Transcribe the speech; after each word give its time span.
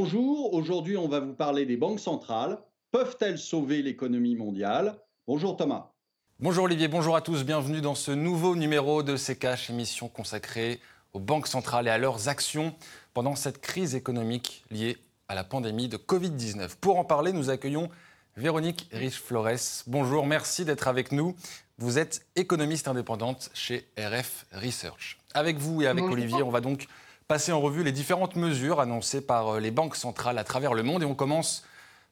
Bonjour, 0.00 0.54
aujourd'hui 0.54 0.96
on 0.96 1.08
va 1.08 1.18
vous 1.18 1.32
parler 1.32 1.66
des 1.66 1.76
banques 1.76 1.98
centrales. 1.98 2.58
Peuvent-elles 2.92 3.36
sauver 3.36 3.82
l'économie 3.82 4.36
mondiale? 4.36 4.94
Bonjour 5.26 5.56
Thomas. 5.56 5.90
Bonjour 6.38 6.66
Olivier, 6.66 6.86
bonjour 6.86 7.16
à 7.16 7.20
tous, 7.20 7.42
bienvenue 7.42 7.80
dans 7.80 7.96
ce 7.96 8.12
nouveau 8.12 8.54
numéro 8.54 9.02
de 9.02 9.16
CKH, 9.16 9.70
émission 9.70 10.06
consacrée 10.06 10.78
aux 11.14 11.18
banques 11.18 11.48
centrales 11.48 11.88
et 11.88 11.90
à 11.90 11.98
leurs 11.98 12.28
actions 12.28 12.76
pendant 13.12 13.34
cette 13.34 13.60
crise 13.60 13.96
économique 13.96 14.64
liée 14.70 14.98
à 15.26 15.34
la 15.34 15.42
pandémie 15.42 15.88
de 15.88 15.96
Covid-19. 15.96 16.76
Pour 16.80 17.00
en 17.00 17.04
parler, 17.04 17.32
nous 17.32 17.50
accueillons 17.50 17.88
Véronique 18.36 18.88
Riche-Flores. 18.92 19.82
Bonjour, 19.88 20.26
merci 20.26 20.64
d'être 20.64 20.86
avec 20.86 21.10
nous. 21.10 21.34
Vous 21.78 21.98
êtes 21.98 22.24
économiste 22.36 22.86
indépendante 22.86 23.50
chez 23.52 23.88
RF 23.98 24.46
Research. 24.52 25.18
Avec 25.34 25.56
vous 25.58 25.82
et 25.82 25.88
avec 25.88 26.04
Olivier, 26.04 26.44
on 26.44 26.50
va 26.50 26.60
donc 26.60 26.86
passer 27.28 27.52
en 27.52 27.60
revue 27.60 27.84
les 27.84 27.92
différentes 27.92 28.36
mesures 28.36 28.80
annoncées 28.80 29.20
par 29.20 29.56
euh, 29.56 29.60
les 29.60 29.70
banques 29.70 29.96
centrales 29.96 30.38
à 30.38 30.44
travers 30.44 30.72
le 30.72 30.82
monde 30.82 31.02
et 31.02 31.06
on 31.06 31.14
commence 31.14 31.62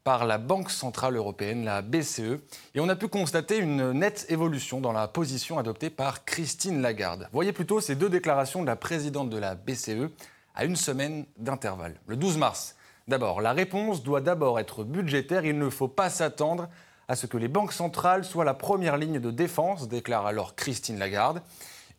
par 0.04 0.26
la 0.26 0.36
Banque 0.36 0.70
centrale 0.70 1.16
européenne, 1.16 1.64
la 1.64 1.80
BCE. 1.80 2.38
Et 2.74 2.80
on 2.80 2.88
a 2.90 2.96
pu 2.96 3.08
constater 3.08 3.56
une 3.56 3.92
nette 3.92 4.26
évolution 4.28 4.78
dans 4.78 4.92
la 4.92 5.08
position 5.08 5.58
adoptée 5.58 5.88
par 5.88 6.26
Christine 6.26 6.82
Lagarde. 6.82 7.28
Voyez 7.32 7.54
plutôt 7.54 7.80
ces 7.80 7.96
deux 7.96 8.10
déclarations 8.10 8.60
de 8.60 8.66
la 8.66 8.76
présidente 8.76 9.30
de 9.30 9.38
la 9.38 9.54
BCE 9.54 10.10
à 10.54 10.66
une 10.66 10.76
semaine 10.76 11.24
d'intervalle. 11.38 11.98
Le 12.06 12.16
12 12.16 12.36
mars, 12.36 12.76
d'abord, 13.08 13.40
la 13.40 13.54
réponse 13.54 14.02
doit 14.02 14.20
d'abord 14.20 14.60
être 14.60 14.84
budgétaire. 14.84 15.46
Il 15.46 15.58
ne 15.58 15.70
faut 15.70 15.88
pas 15.88 16.10
s'attendre 16.10 16.68
à 17.08 17.16
ce 17.16 17.26
que 17.26 17.38
les 17.38 17.48
banques 17.48 17.73
centrales 17.73 18.26
soient 18.26 18.45
la 18.45 18.54
première 18.54 18.98
ligne 18.98 19.18
de 19.18 19.30
défense, 19.30 19.88
déclare 19.88 20.26
alors 20.26 20.56
Christine 20.56 20.98
Lagarde. 20.98 21.40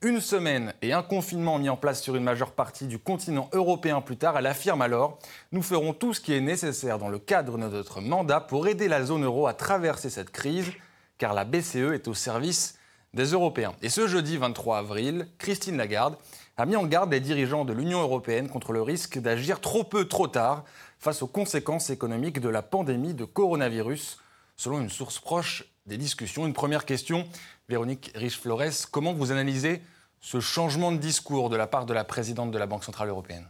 Une 0.03 0.21
semaine 0.21 0.75
et 0.83 0.93
un 0.93 1.01
confinement 1.01 1.57
mis 1.57 1.69
en 1.69 1.75
place 1.75 2.03
sur 2.03 2.15
une 2.15 2.23
majeure 2.23 2.51
partie 2.51 2.85
du 2.85 2.99
continent 2.99 3.49
européen 3.51 3.99
plus 3.99 4.15
tard, 4.15 4.37
elle 4.37 4.45
affirme 4.45 4.83
alors 4.83 5.17
Nous 5.51 5.63
ferons 5.63 5.91
tout 5.91 6.13
ce 6.13 6.21
qui 6.21 6.33
est 6.33 6.39
nécessaire 6.39 6.99
dans 6.99 7.09
le 7.09 7.17
cadre 7.17 7.57
de 7.57 7.65
notre 7.65 7.99
mandat 7.99 8.39
pour 8.39 8.67
aider 8.67 8.87
la 8.87 9.03
zone 9.03 9.25
euro 9.25 9.47
à 9.47 9.55
traverser 9.55 10.11
cette 10.11 10.29
crise, 10.29 10.71
car 11.17 11.33
la 11.33 11.45
BCE 11.45 11.93
est 11.95 12.07
au 12.07 12.13
service 12.13 12.77
des 13.15 13.31
Européens. 13.31 13.73
Et 13.81 13.89
ce 13.89 14.05
jeudi 14.05 14.37
23 14.37 14.77
avril, 14.77 15.29
Christine 15.39 15.77
Lagarde 15.77 16.15
a 16.57 16.67
mis 16.67 16.75
en 16.75 16.85
garde 16.85 17.11
les 17.11 17.19
dirigeants 17.19 17.65
de 17.65 17.73
l'Union 17.73 17.99
européenne 17.99 18.49
contre 18.49 18.73
le 18.73 18.83
risque 18.83 19.17
d'agir 19.17 19.61
trop 19.61 19.83
peu, 19.83 20.07
trop 20.07 20.27
tard 20.27 20.63
face 20.99 21.23
aux 21.23 21.27
conséquences 21.27 21.89
économiques 21.89 22.39
de 22.39 22.49
la 22.49 22.61
pandémie 22.61 23.15
de 23.15 23.25
coronavirus, 23.25 24.19
selon 24.57 24.79
une 24.79 24.91
source 24.91 25.17
proche 25.17 25.63
des 25.87 25.97
discussions. 25.97 26.45
Une 26.45 26.53
première 26.53 26.85
question, 26.85 27.27
Véronique 27.69 28.11
Riche-Flores, 28.13 28.89
comment 28.91 29.13
vous 29.13 29.31
analysez 29.31 29.81
ce 30.19 30.39
changement 30.39 30.91
de 30.91 30.97
discours 30.97 31.49
de 31.49 31.55
la 31.55 31.67
part 31.67 31.85
de 31.85 31.93
la 31.93 32.03
présidente 32.03 32.51
de 32.51 32.57
la 32.57 32.67
Banque 32.67 32.83
Centrale 32.83 33.09
Européenne? 33.09 33.47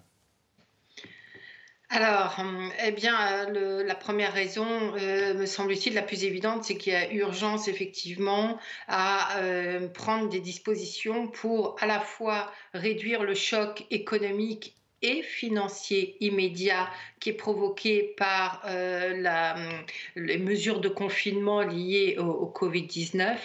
Alors, 1.89 2.35
hum, 2.37 2.69
eh 2.85 2.91
bien, 2.91 3.47
la 3.49 3.95
première 3.95 4.33
raison, 4.33 4.67
euh, 4.97 5.33
me 5.33 5.45
semble-t-il, 5.45 5.93
la 5.93 6.01
plus 6.01 6.25
évidente, 6.25 6.65
c'est 6.65 6.77
qu'il 6.77 6.91
y 6.91 6.95
a 6.97 7.11
urgence 7.13 7.69
effectivement 7.69 8.59
à 8.89 9.37
euh, 9.37 9.87
prendre 9.87 10.27
des 10.27 10.41
dispositions 10.41 11.27
pour 11.27 11.77
à 11.79 11.85
la 11.85 12.01
fois 12.01 12.51
réduire 12.73 13.23
le 13.23 13.35
choc 13.35 13.85
économique 13.89 14.75
et 15.01 15.21
financier 15.21 16.17
immédiat 16.21 16.89
qui 17.19 17.29
est 17.29 17.33
provoqué 17.33 18.13
par 18.17 18.61
euh, 18.65 19.81
les 20.15 20.37
mesures 20.37 20.79
de 20.79 20.89
confinement 20.89 21.61
liées 21.61 22.15
au, 22.19 22.51
Covid-19. 22.55 23.37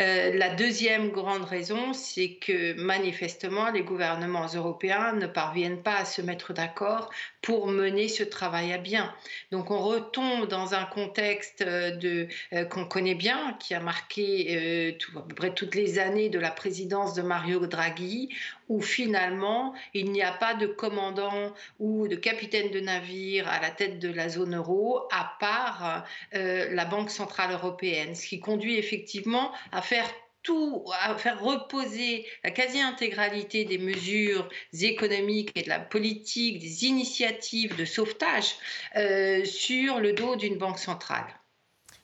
Euh, 0.00 0.32
la 0.34 0.54
deuxième 0.54 1.10
grande 1.10 1.44
raison, 1.44 1.92
c'est 1.92 2.34
que 2.34 2.74
manifestement, 2.74 3.70
les 3.70 3.82
gouvernements 3.82 4.46
européens 4.54 5.12
ne 5.14 5.26
parviennent 5.26 5.82
pas 5.82 5.96
à 5.96 6.04
se 6.04 6.22
mettre 6.22 6.52
d'accord 6.52 7.10
pour 7.42 7.66
mener 7.66 8.08
ce 8.08 8.22
travail 8.22 8.72
à 8.72 8.78
bien. 8.78 9.12
Donc 9.50 9.70
on 9.70 9.80
retombe 9.80 10.48
dans 10.48 10.74
un 10.74 10.84
contexte 10.84 11.62
euh, 11.62 12.26
qu'on 12.70 12.84
connaît 12.84 13.14
bien, 13.14 13.56
qui 13.60 13.74
a 13.74 13.80
marqué 13.80 14.96
à 15.16 15.20
peu 15.20 15.34
près 15.34 15.54
toutes 15.54 15.74
les 15.74 15.98
années 15.98 16.28
de 16.28 16.38
la 16.38 16.50
présidence 16.50 17.14
de 17.14 17.22
Mario 17.22 17.66
Draghi, 17.66 18.30
où 18.68 18.80
finalement 18.80 19.74
il 19.94 20.10
n'y 20.12 20.22
a 20.22 20.32
pas 20.32 20.54
de 20.54 20.66
commandant 20.66 21.52
ou 21.78 22.08
de 22.08 22.16
capitaine 22.16 22.70
de 22.70 22.80
navire 22.80 23.48
à 23.48 23.60
la 23.60 23.70
tête 23.70 23.98
de 23.98 24.08
la 24.08 24.28
zone 24.28 24.56
euro, 24.56 25.02
à 25.10 25.36
part 25.40 26.04
euh, 26.34 26.68
la 26.72 26.84
Banque 26.84 27.10
centrale 27.10 27.52
européenne, 27.52 28.14
ce 28.14 28.26
qui 28.26 28.40
conduit 28.40 28.76
effectivement 28.76 29.52
à 29.72 29.82
faire 29.82 30.08
tout, 30.42 30.84
à 31.02 31.16
faire 31.16 31.40
reposer 31.40 32.24
la 32.44 32.52
quasi-intégralité 32.52 33.64
des 33.64 33.78
mesures 33.78 34.48
économiques 34.80 35.50
et 35.56 35.62
de 35.62 35.68
la 35.68 35.80
politique, 35.80 36.60
des 36.60 36.84
initiatives 36.84 37.76
de 37.76 37.84
sauvetage 37.84 38.54
euh, 38.94 39.44
sur 39.44 39.98
le 39.98 40.12
dos 40.12 40.36
d'une 40.36 40.56
banque 40.56 40.78
centrale. 40.78 41.26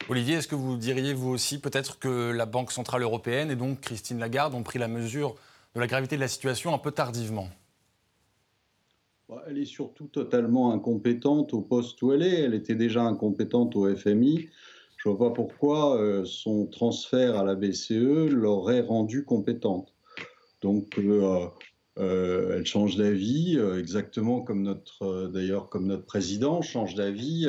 Olivier, 0.08 0.36
est-ce 0.36 0.48
que 0.48 0.56
vous 0.56 0.76
diriez 0.76 1.14
vous 1.14 1.30
aussi 1.30 1.60
peut-être 1.60 2.00
que 2.00 2.32
la 2.32 2.44
Banque 2.44 2.72
centrale 2.72 3.02
européenne 3.02 3.52
et 3.52 3.56
donc 3.56 3.80
Christine 3.80 4.18
Lagarde 4.18 4.54
ont 4.54 4.64
pris 4.64 4.80
la 4.80 4.88
mesure 4.88 5.36
de 5.74 5.80
la 5.80 5.86
gravité 5.86 6.16
de 6.16 6.20
la 6.20 6.28
situation 6.28 6.74
un 6.74 6.78
peu 6.78 6.90
tardivement 6.90 7.48
bah, 9.28 9.42
Elle 9.48 9.58
est 9.58 9.64
surtout 9.64 10.06
totalement 10.06 10.72
incompétente 10.72 11.54
au 11.54 11.60
poste 11.60 12.00
où 12.02 12.12
elle 12.12 12.22
est. 12.22 12.40
Elle 12.40 12.54
était 12.54 12.74
déjà 12.74 13.02
incompétente 13.02 13.76
au 13.76 13.94
FMI. 13.94 14.48
Je 15.02 15.08
ne 15.08 15.14
vois 15.14 15.30
pas 15.30 15.34
pourquoi 15.34 16.00
euh, 16.00 16.24
son 16.24 16.66
transfert 16.66 17.36
à 17.36 17.44
la 17.44 17.56
BCE 17.56 18.28
l'aurait 18.30 18.82
rendue 18.82 19.24
compétente. 19.24 19.94
Donc, 20.60 20.96
euh, 20.98 21.46
euh, 21.98 22.56
elle 22.56 22.66
change 22.66 22.96
d'avis, 22.96 23.58
exactement 23.78 24.42
comme 24.42 24.62
notre, 24.62 25.28
d'ailleurs, 25.32 25.68
comme 25.68 25.86
notre 25.86 26.04
président 26.04 26.62
change 26.62 26.94
d'avis 26.94 27.48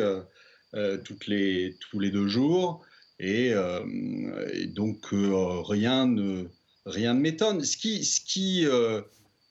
toutes 1.03 1.28
les, 1.28 1.78
tous 1.79 2.00
les 2.00 2.09
deux 2.09 2.28
jours. 2.28 2.81
Et, 3.19 3.51
et 3.51 4.67
donc, 4.67 5.09
rien 5.11 6.07
ne 6.07 6.47
rien 6.86 7.14
ne 7.14 7.20
m'étonne. 7.20 7.64
Ce 7.64 7.78
qui, 7.78 8.04
ce, 8.04 8.22
qui, 8.22 8.66
euh, 8.66 9.02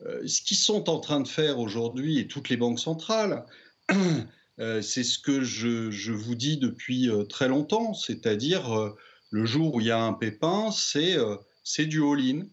euh, 0.04 0.26
ce 0.26 0.42
qu'ils 0.42 0.56
sont 0.56 0.88
en 0.90 1.00
train 1.00 1.20
de 1.20 1.28
faire 1.28 1.58
aujourd'hui, 1.58 2.18
et 2.18 2.26
toutes 2.26 2.48
les 2.48 2.56
banques 2.56 2.80
centrales, 2.80 3.44
euh, 4.58 4.82
c'est 4.82 5.04
ce 5.04 5.18
que 5.18 5.42
je, 5.42 6.12
vous 6.12 6.34
dis 6.34 6.56
depuis 6.56 7.10
très 7.28 7.48
longtemps, 7.48 7.94
c'est-à-dire 7.94 8.94
le 9.30 9.44
jour 9.44 9.74
où 9.74 9.80
il 9.80 9.86
y 9.86 9.90
a 9.90 10.02
un 10.02 10.12
pépin, 10.12 10.70
c'est 10.72 11.16
c'est 11.64 11.86
du 11.86 12.02
all-in. 12.02 12.46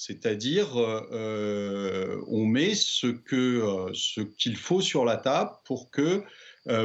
C'est-à-dire, 0.00 0.76
on 0.76 2.46
met 2.46 2.74
ce 2.74 3.08
que 3.08 3.90
ce 3.94 4.20
qu'il 4.20 4.56
faut 4.56 4.80
sur 4.80 5.04
la 5.04 5.16
table 5.16 5.50
pour 5.64 5.90
que 5.90 6.22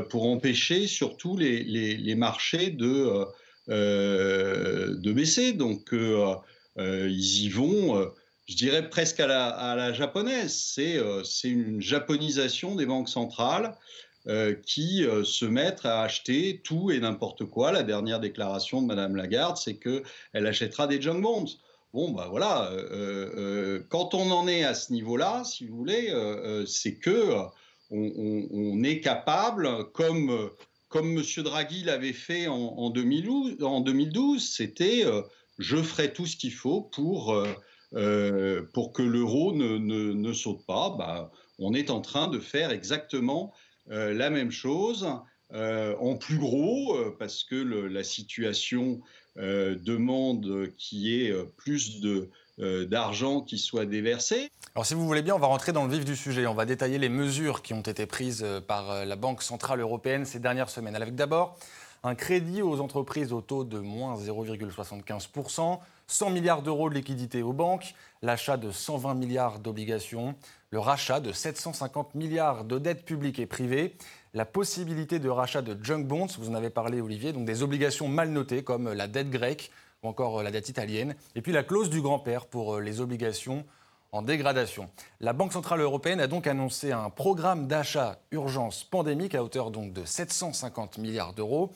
pour 0.10 0.26
empêcher 0.26 0.88
surtout 0.88 1.38
les, 1.38 1.64
les, 1.64 1.96
les 1.96 2.16
marchés 2.16 2.72
de 2.72 3.26
de 3.68 5.12
baisser. 5.12 5.54
Donc 5.54 5.94
ils 6.78 7.44
y 7.44 7.50
vont, 7.50 7.98
euh, 7.98 8.08
je 8.48 8.56
dirais 8.56 8.90
presque 8.90 9.20
à 9.20 9.28
la, 9.28 9.94
japonaise. 9.94 10.76
Euh, 10.80 11.24
c'est 11.24 11.50
une 11.50 11.82
japonisation 11.82 12.76
des 12.76 12.86
banques 12.86 13.10
centrales. 13.10 13.76
qui 14.66 15.06
se 15.26 15.44
mettent 15.44 15.86
à 15.86 16.02
acheter 16.02 16.62
tout 16.64 16.92
et 16.92 17.00
n'importe 17.02 17.44
quoi. 17.44 17.74
La 17.74 17.84
dernière 17.84 18.22
déclaration 18.22 18.82
de 18.82 18.88
Madame 18.88 19.18
Lagarde, 19.18 19.58
c'est 19.58 19.76
qu'elle 19.76 20.48
achètera 20.48 20.88
des 20.88 21.02
junk 21.02 21.20
bonds. 21.20 21.46
Bon, 21.94 22.10
ben 22.12 22.28
voilà, 22.30 22.72
quand 23.90 24.14
on 24.14 24.32
en 24.32 24.48
est 24.48 24.64
à 24.64 24.76
ce 24.76 24.94
niveau-là, 24.94 25.44
si 25.44 25.68
vous 25.68 25.76
voulez, 25.76 26.14
c'est 26.66 26.96
que 26.96 27.36
on, 27.92 28.82
est 28.84 29.02
capable, 29.02 29.92
comme, 29.92 30.50
comme 30.88 31.18
M. 31.18 31.44
Draghi 31.44 31.84
l'avait 31.84 32.14
fait 32.14 32.48
en, 32.48 32.56
en 32.56 32.92
2012, 32.92 33.62
en 33.62 33.82
2012 33.82 34.42
c'était 34.42 35.04
je 35.60 35.78
ferai 35.78 36.14
tout 36.14 36.26
ce 36.26 36.36
qu'il 36.36 36.54
faut 36.54 36.82
pour, 36.82 37.34
euh, 37.34 37.48
euh, 37.94 38.64
pour 38.74 38.94
que 38.94 39.04
l'euro 39.04 39.54
ne, 39.54 39.78
ne, 39.78 40.34
saute 40.34 40.66
pas. 40.66 40.90
Bah, 40.98 41.32
on 41.60 41.74
est 41.74 41.90
en 41.90 42.02
train 42.02 42.28
de 42.28 42.40
faire 42.40 42.72
exactement 42.72 43.54
euh, 43.92 44.14
la 44.14 44.30
même 44.30 44.52
chose. 44.52 45.08
en 45.52 46.18
plus 46.18 46.40
gros, 46.40 46.98
parce 47.20 47.44
que 47.44 47.56
la 47.56 48.04
situation 48.04 49.02
demande 49.36 50.74
qu'il 50.78 51.00
y 51.00 51.26
ait 51.26 51.34
plus 51.58 52.02
de, 52.02 52.32
d'argent 52.86 53.42
qui 53.42 53.60
soit 53.60 53.86
déversé. 53.86 54.50
Alors 54.74 54.88
si 54.88 54.96
vous 54.96 55.06
voulez 55.06 55.22
bien, 55.22 55.36
on 55.36 55.40
va 55.40 55.46
rentrer 55.46 55.72
dans 55.72 55.86
le 55.86 55.94
vif 55.94 56.06
du 56.06 56.16
sujet. 56.16 56.48
On 56.48 56.56
va 56.56 56.66
détailler 56.66 56.98
les 56.98 57.10
mesures 57.10 57.62
qui 57.62 57.76
ont 57.76 57.82
été 57.82 58.08
prises 58.08 58.44
par 58.68 59.06
la 59.06 59.16
Banque 59.16 59.44
Centrale 59.44 59.80
Européenne 59.82 60.26
ces 60.26 60.40
dernières 60.40 60.72
semaines. 60.72 60.96
Avec 60.96 61.14
d'abord 61.14 61.60
un 62.04 62.16
crédit 62.16 62.62
aux 62.62 62.82
entreprises 62.82 63.32
au 63.32 63.42
taux 63.42 63.64
de 63.64 63.80
moins 63.80 64.18
0,75%, 64.18 65.80
100 66.08 66.30
milliards 66.30 66.62
d'euros 66.62 66.90
de 66.90 66.96
liquidités 66.96 67.42
aux 67.42 67.54
banques, 67.54 67.96
l'achat 68.22 68.58
de 68.58 68.72
120 68.72 69.14
milliards 69.14 69.60
d'obligations, 69.60 70.36
le 70.70 70.80
rachat 70.80 71.22
de 71.22 71.32
750 71.32 72.14
milliards 72.16 72.66
de 72.66 72.78
dettes 72.78 73.06
publiques 73.06 73.40
et 73.40 73.46
privées, 73.46 73.96
la 74.34 74.46
possibilité 74.46 75.20
de 75.20 75.30
rachat 75.30 75.62
de 75.62 75.82
junk 75.82 76.04
bonds, 76.04 76.28
vous 76.38 76.50
en 76.50 76.56
avez 76.56 76.70
parlé 76.70 77.00
Olivier, 77.00 77.32
donc 77.32 77.46
des 77.46 77.64
obligations 77.64 78.10
mal 78.10 78.30
notées 78.30 78.64
comme 78.64 78.92
la 78.92 79.08
dette 79.08 79.30
grecque 79.30 79.72
ou 80.04 80.10
encore 80.10 80.44
la 80.44 80.52
dette 80.52 80.68
italienne, 80.68 81.16
et 81.36 81.42
puis 81.42 81.54
la 81.54 81.64
clause 81.64 81.90
du 81.90 82.02
grand-père 82.02 82.48
pour 82.48 82.80
les 82.80 83.00
obligations 83.00 83.64
en 84.14 84.22
dégradation. 84.22 84.90
La 85.20 85.34
Banque 85.34 85.54
Centrale 85.54 85.82
Européenne 85.82 86.22
a 86.22 86.28
donc 86.28 86.46
annoncé 86.46 86.92
un 86.92 87.10
programme 87.10 87.68
d'achat 87.68 88.20
urgence 88.32 88.84
pandémique 88.84 89.34
à 89.34 89.44
hauteur 89.44 89.72
donc 89.72 89.92
de 89.92 90.06
750 90.06 91.00
milliards 91.00 91.34
d'euros. 91.34 91.72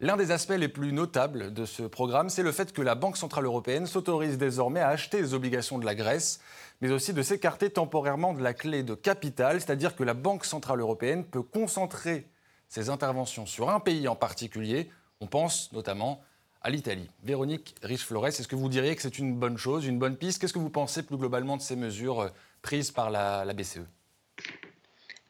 L'un 0.00 0.16
des 0.16 0.32
aspects 0.32 0.50
les 0.50 0.68
plus 0.68 0.92
notables 0.92 1.54
de 1.54 1.64
ce 1.64 1.84
programme, 1.84 2.28
c'est 2.28 2.42
le 2.42 2.50
fait 2.50 2.72
que 2.72 2.82
la 2.82 2.96
Banque 2.96 3.16
Centrale 3.16 3.44
Européenne 3.44 3.86
s'autorise 3.86 4.36
désormais 4.36 4.80
à 4.80 4.88
acheter 4.88 5.22
les 5.22 5.32
obligations 5.32 5.78
de 5.78 5.86
la 5.86 5.94
Grèce, 5.94 6.40
mais 6.80 6.90
aussi 6.90 7.14
de 7.14 7.22
s'écarter 7.22 7.70
temporairement 7.70 8.34
de 8.34 8.42
la 8.42 8.52
clé 8.52 8.82
de 8.82 8.94
capital, 8.94 9.60
c'est-à-dire 9.60 9.94
que 9.94 10.02
la 10.02 10.14
Banque 10.14 10.44
Centrale 10.44 10.80
Européenne 10.80 11.24
peut 11.24 11.42
concentrer 11.42 12.28
ses 12.68 12.90
interventions 12.90 13.46
sur 13.46 13.70
un 13.70 13.78
pays 13.78 14.08
en 14.08 14.16
particulier. 14.16 14.90
On 15.20 15.28
pense 15.28 15.72
notamment 15.72 16.20
à 16.66 16.70
l'Italie. 16.70 17.08
Véronique 17.22 17.76
Riche-Flores, 17.80 18.26
est-ce 18.26 18.48
que 18.48 18.56
vous 18.56 18.68
diriez 18.68 18.96
que 18.96 19.02
c'est 19.02 19.20
une 19.20 19.36
bonne 19.36 19.56
chose, 19.56 19.86
une 19.86 20.00
bonne 20.00 20.16
piste? 20.16 20.40
Qu'est-ce 20.40 20.52
que 20.52 20.58
vous 20.58 20.68
pensez 20.68 21.04
plus 21.04 21.16
globalement 21.16 21.56
de 21.56 21.62
ces 21.62 21.76
mesures 21.76 22.22
euh, 22.22 22.28
prises 22.60 22.90
par 22.90 23.08
la, 23.08 23.44
BCE 23.54 23.86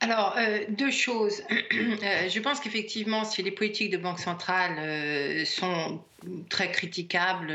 alors, 0.01 0.35
euh, 0.39 0.61
deux 0.71 0.91
choses. 0.91 1.43
Euh, 1.73 2.29
je 2.29 2.41
pense 2.41 2.61
qu'effectivement, 2.61 3.25
si 3.25 3.43
les 3.43 3.51
politiques 3.51 3.91
de 3.91 3.97
banque 3.97 4.19
centrale 4.19 5.45
sont 5.47 6.01
très 6.49 6.71
critiquables, 6.71 7.53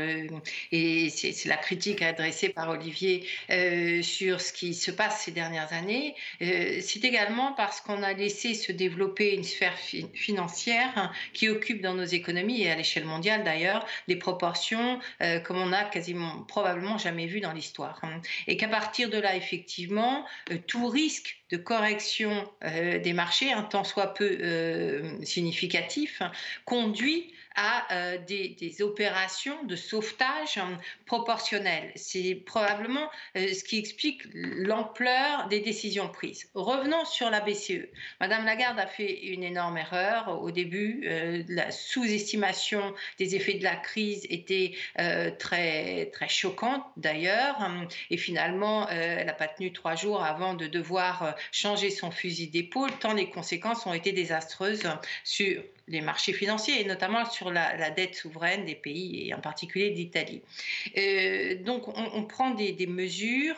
et 0.70 1.10
c'est 1.10 1.48
la 1.48 1.56
critique 1.56 2.02
adressée 2.02 2.48
par 2.48 2.68
Olivier 2.70 3.26
sur 4.02 4.40
ce 4.40 4.52
qui 4.52 4.74
se 4.74 4.90
passe 4.90 5.22
ces 5.22 5.32
dernières 5.32 5.72
années, 5.72 6.14
c'est 6.40 7.04
également 7.04 7.52
parce 7.52 7.80
qu'on 7.80 8.02
a 8.02 8.12
laissé 8.12 8.54
se 8.54 8.72
développer 8.72 9.34
une 9.34 9.44
sphère 9.44 9.76
financière 10.14 11.12
qui 11.32 11.48
occupe 11.48 11.82
dans 11.82 11.94
nos 11.94 12.04
économies, 12.04 12.62
et 12.62 12.70
à 12.70 12.76
l'échelle 12.76 13.04
mondiale 13.04 13.42
d'ailleurs, 13.44 13.84
des 14.08 14.16
proportions 14.16 15.00
comme 15.44 15.58
on 15.58 15.66
n'a 15.66 15.84
quasiment 15.84 16.42
probablement 16.44 16.98
jamais 16.98 17.26
vu 17.26 17.40
dans 17.40 17.52
l'histoire. 17.52 18.00
Et 18.46 18.56
qu'à 18.56 18.68
partir 18.68 19.10
de 19.10 19.18
là, 19.18 19.36
effectivement, 19.36 20.24
tout 20.66 20.86
risque 20.86 21.42
de 21.52 21.58
correction 21.58 22.50
euh, 22.64 22.98
des 22.98 23.12
marchés, 23.12 23.52
un 23.52 23.62
tant 23.62 23.84
soit 23.84 24.14
peu 24.14 24.38
euh, 24.40 25.22
significatif, 25.22 26.22
conduit 26.64 27.32
à 27.54 27.92
euh, 27.92 28.18
des, 28.18 28.76
opérations 28.80 29.62
de 29.64 29.76
sauvetage 29.76 30.56
hein, 30.58 30.78
proportionnelles. 31.06 31.92
C'est 31.94 32.34
probablement 32.34 33.10
euh, 33.36 33.52
ce 33.52 33.64
qui 33.64 33.78
explique 33.78 34.22
l'ampleur 34.32 35.48
des 35.48 35.60
décisions 35.60 36.08
prises. 36.08 36.48
Revenons 36.54 37.04
sur 37.04 37.30
la 37.30 37.40
BCE. 37.40 37.88
Madame 38.20 38.44
Lagarde 38.44 38.78
a 38.78 38.86
fait 38.86 39.26
une 39.26 39.42
énorme 39.42 39.78
erreur 39.78 40.40
au 40.42 40.50
début. 40.50 41.02
Euh, 41.06 41.42
la 41.48 41.70
sous-estimation 41.70 42.94
des 43.18 43.36
effets 43.36 43.54
de 43.54 43.64
la 43.64 43.76
crise 43.76 44.26
était 44.30 44.72
très, 45.38 46.10
très 46.12 46.28
choquante 46.28 46.84
d'ailleurs. 46.96 47.58
Et 48.10 48.16
finalement, 48.16 48.88
elle 48.88 49.26
n'a 49.26 49.32
pas 49.32 49.48
tenu 49.48 49.72
trois 49.72 49.94
jours 49.94 50.22
avant 50.22 50.54
de 50.54 50.66
devoir 50.66 51.34
changer 51.50 51.90
son 51.90 52.10
fusil 52.10 52.48
d'épaule, 52.48 52.90
tant 52.98 53.14
les 53.14 53.30
conséquences 53.30 53.86
ont 53.86 53.94
été 53.94 54.12
désastreuses 54.12 54.88
sur 55.24 55.62
les 55.88 56.00
marchés 56.00 56.32
financiers 56.32 56.80
et 56.80 56.84
notamment 56.84 57.28
sur 57.28 57.50
la, 57.50 57.90
dette 57.90 58.14
souveraine 58.14 58.64
des 58.64 58.74
pays 58.74 59.28
et 59.28 59.34
en 59.34 59.40
particulier 59.40 59.90
d'Italie. 59.90 60.42
Euh, 60.96 61.56
donc 61.62 61.88
on, 61.88 62.24
prend 62.24 62.50
des, 62.50 62.86
mesures. 62.86 63.56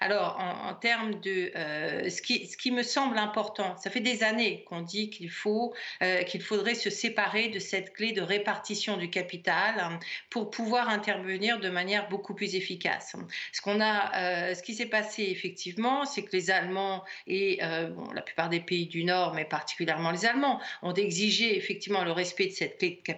Alors 0.00 0.38
en, 0.38 0.74
termes 0.74 1.20
de 1.20 1.52
euh, 1.56 2.08
ce, 2.08 2.22
qui, 2.22 2.46
ce 2.46 2.56
qui 2.56 2.70
me 2.70 2.82
semble 2.82 3.18
important, 3.18 3.76
ça 3.76 3.90
fait 3.90 4.00
des 4.00 4.22
années 4.22 4.64
qu'on 4.64 4.82
dit 4.82 5.10
qu'il 5.10 5.30
faut 5.30 5.74
euh, 6.02 6.22
qu'il 6.22 6.42
faudrait 6.42 6.74
se 6.74 6.90
séparer 6.90 7.48
de 7.48 7.58
cette 7.58 7.92
clé 7.92 8.12
de 8.12 8.22
répartition 8.22 8.96
du 8.96 9.10
capital 9.10 9.98
pour 10.28 10.50
pouvoir 10.50 10.88
intervenir 10.88 11.60
de 11.60 11.68
manière 11.68 12.08
beaucoup 12.08 12.34
plus 12.34 12.54
efficace. 12.54 13.16
Ce 13.52 13.60
qu'on 13.60 13.80
a, 13.80 14.54
ce 14.54 14.62
qui 14.62 14.74
s'est 14.74 14.86
passé 14.86 15.24
effectivement, 15.30 16.04
c'est 16.04 16.22
que 16.22 16.32
les 16.32 16.50
Allemands 16.50 17.04
et 17.26 17.58
la 17.60 18.22
plupart 18.22 18.48
des 18.48 18.60
pays 18.60 18.86
du 18.86 19.04
Nord, 19.04 19.34
mais 19.34 19.44
particulièrement 19.44 20.10
les 20.10 20.26
Allemands, 20.26 20.60
ont 20.82 20.94
exigé 20.94 21.59
effectivement 21.60 22.04
le 22.04 22.12
respect 22.12 22.46
de 22.46 22.52
cette 22.52 22.78
clé 22.78 23.00
de 23.04 23.12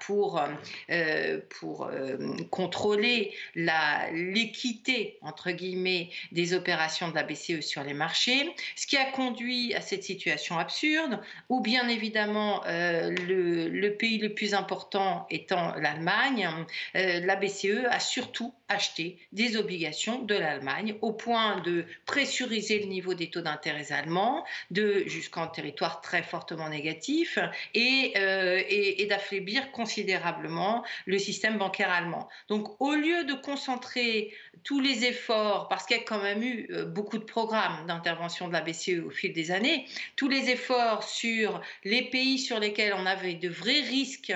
pour, 0.00 0.38
euh, 0.38 0.48
euh, 0.90 1.40
pour 1.60 1.86
euh, 1.86 2.16
contrôler 2.50 3.32
l'équité, 3.54 5.18
entre 5.22 5.50
guillemets, 5.52 6.10
des 6.32 6.54
opérations 6.54 7.08
de 7.08 7.14
la 7.14 7.22
BCE 7.22 7.60
sur 7.60 7.82
les 7.84 7.94
marchés, 7.94 8.54
ce 8.76 8.86
qui 8.86 8.96
a 8.96 9.04
conduit 9.04 9.74
à 9.74 9.80
cette 9.80 10.02
situation 10.02 10.58
absurde, 10.58 11.20
où 11.48 11.60
bien 11.60 11.88
évidemment 11.88 12.62
le, 12.66 13.88
pays 13.90 14.18
le 14.18 14.34
plus 14.34 14.54
important 14.54 15.26
étant 15.30 15.74
l'Allemagne, 15.76 16.48
la 16.94 17.36
BCE 17.36 17.86
a 17.90 18.00
surtout 18.00 18.52
acheté 18.74 19.18
des 19.32 19.56
obligations 19.56 20.22
de 20.22 20.34
l'Allemagne 20.34 20.96
au 21.00 21.12
point 21.12 21.60
de 21.60 21.84
pressuriser 22.06 22.80
le 22.80 22.86
niveau 22.86 23.14
des 23.14 23.30
taux 23.30 23.40
d'intérêt 23.40 23.92
allemands 23.92 24.44
de 24.70 25.04
jusqu'en 25.06 25.46
territoire 25.46 26.00
très 26.00 26.22
fortement 26.22 26.68
négatif 26.68 27.38
et 27.74 28.12
euh, 28.16 28.62
d'affaiblir 29.08 29.70
considérablement 29.72 30.84
le 31.06 31.18
système 31.18 31.58
bancaire 31.58 31.90
allemand. 31.90 32.28
Donc 32.48 32.80
au 32.80 32.94
lieu 32.94 33.24
de 33.24 33.34
concentrer 33.34 34.32
tous 34.62 34.80
les 34.80 35.04
efforts, 35.04 35.68
parce 35.68 35.84
qu'il 35.84 35.96
y 35.96 36.00
a 36.00 36.02
quand 36.02 36.22
même 36.22 36.42
eu 36.42 36.66
euh, 36.70 36.84
beaucoup 36.86 37.18
de 37.18 37.24
programmes 37.24 37.86
d'intervention 37.86 38.48
de 38.48 38.52
la 38.52 38.62
BCE 38.62 39.04
au 39.04 39.10
fil 39.10 39.32
des 39.32 39.50
années, 39.50 39.86
tous 40.16 40.28
les 40.28 40.48
efforts 40.48 41.04
sur 41.04 41.60
les 41.84 42.02
pays 42.02 42.38
sur 42.38 42.58
lesquels 42.58 42.94
on 42.96 43.04
avait 43.04 43.34
de 43.34 43.48
vrais 43.48 43.82
risques, 43.82 44.32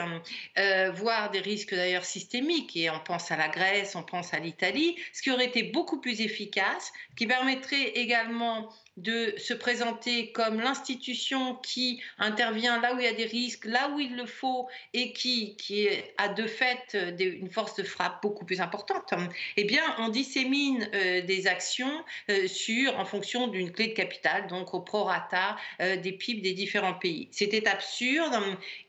euh, 0.59 0.91
voire 0.91 1.31
des 1.31 1.41
risques 1.41 1.75
d'ailleurs 1.75 2.05
systémiques, 2.05 2.77
et 2.77 2.91
on 2.91 3.01
pense 3.01 3.31
à 3.31 3.37
la 3.37 3.49
Grèce, 3.49 3.95
on 3.97 4.03
pense 4.03 4.28
à 4.35 4.39
l'Italie, 4.39 4.97
ce 5.13 5.23
qui 5.23 5.31
aurait 5.31 5.47
été 5.47 5.63
beaucoup 5.63 6.01
plus 6.01 6.21
efficace, 6.21 6.93
qui 7.17 7.27
permettrait 7.27 7.91
également 7.91 8.69
de 9.03 9.35
se 9.39 9.55
présenter 9.55 10.33
comme 10.33 10.61
l'institution 10.61 11.55
qui 11.57 12.03
intervient 12.19 12.81
là 12.81 12.95
où 12.95 12.99
il 12.99 13.05
y 13.05 13.09
a 13.09 13.13
des 13.13 13.27
risques, 13.27 13.65
là 13.65 13.91
où 13.95 14.01
il 14.01 14.17
le 14.17 14.27
faut, 14.27 14.69
et 14.93 15.13
qui, 15.13 15.57
qui 15.57 15.89
a 16.17 16.29
de 16.29 16.47
fait 16.47 16.97
une 17.19 17.51
force 17.51 17.77
de 17.77 17.83
frappe 17.83 18.21
beaucoup 18.23 18.45
plus 18.45 18.61
importante, 18.61 19.13
eh 19.57 19.65
bien, 19.65 19.83
on 19.99 20.09
dissémine 20.09 20.89
euh, 20.95 21.23
des 21.23 21.47
actions 21.47 22.05
euh, 22.31 22.47
sur, 22.49 22.99
en 22.99 23.05
fonction 23.05 23.47
d'une 23.47 23.71
clé 23.71 23.89
de 23.89 23.95
capital, 23.95 24.47
donc 24.49 24.75
au 24.75 24.81
prorata 24.81 25.57
euh, 25.81 25.97
des 25.97 26.13
PIB 26.13 26.41
des 26.41 26.53
différents 26.53 26.95
pays. 26.95 27.29
C'était 27.31 27.69
absurde. 27.69 28.35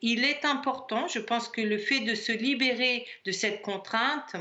Il 0.01 0.23
est 0.23 0.45
important, 0.45 1.07
je 1.07 1.19
pense 1.19 1.47
que 1.49 1.61
le 1.61 1.77
fait 1.77 1.99
de 1.99 2.15
se 2.15 2.31
libérer 2.31 3.05
de 3.25 3.31
cette 3.31 3.61
contrainte 3.61 4.35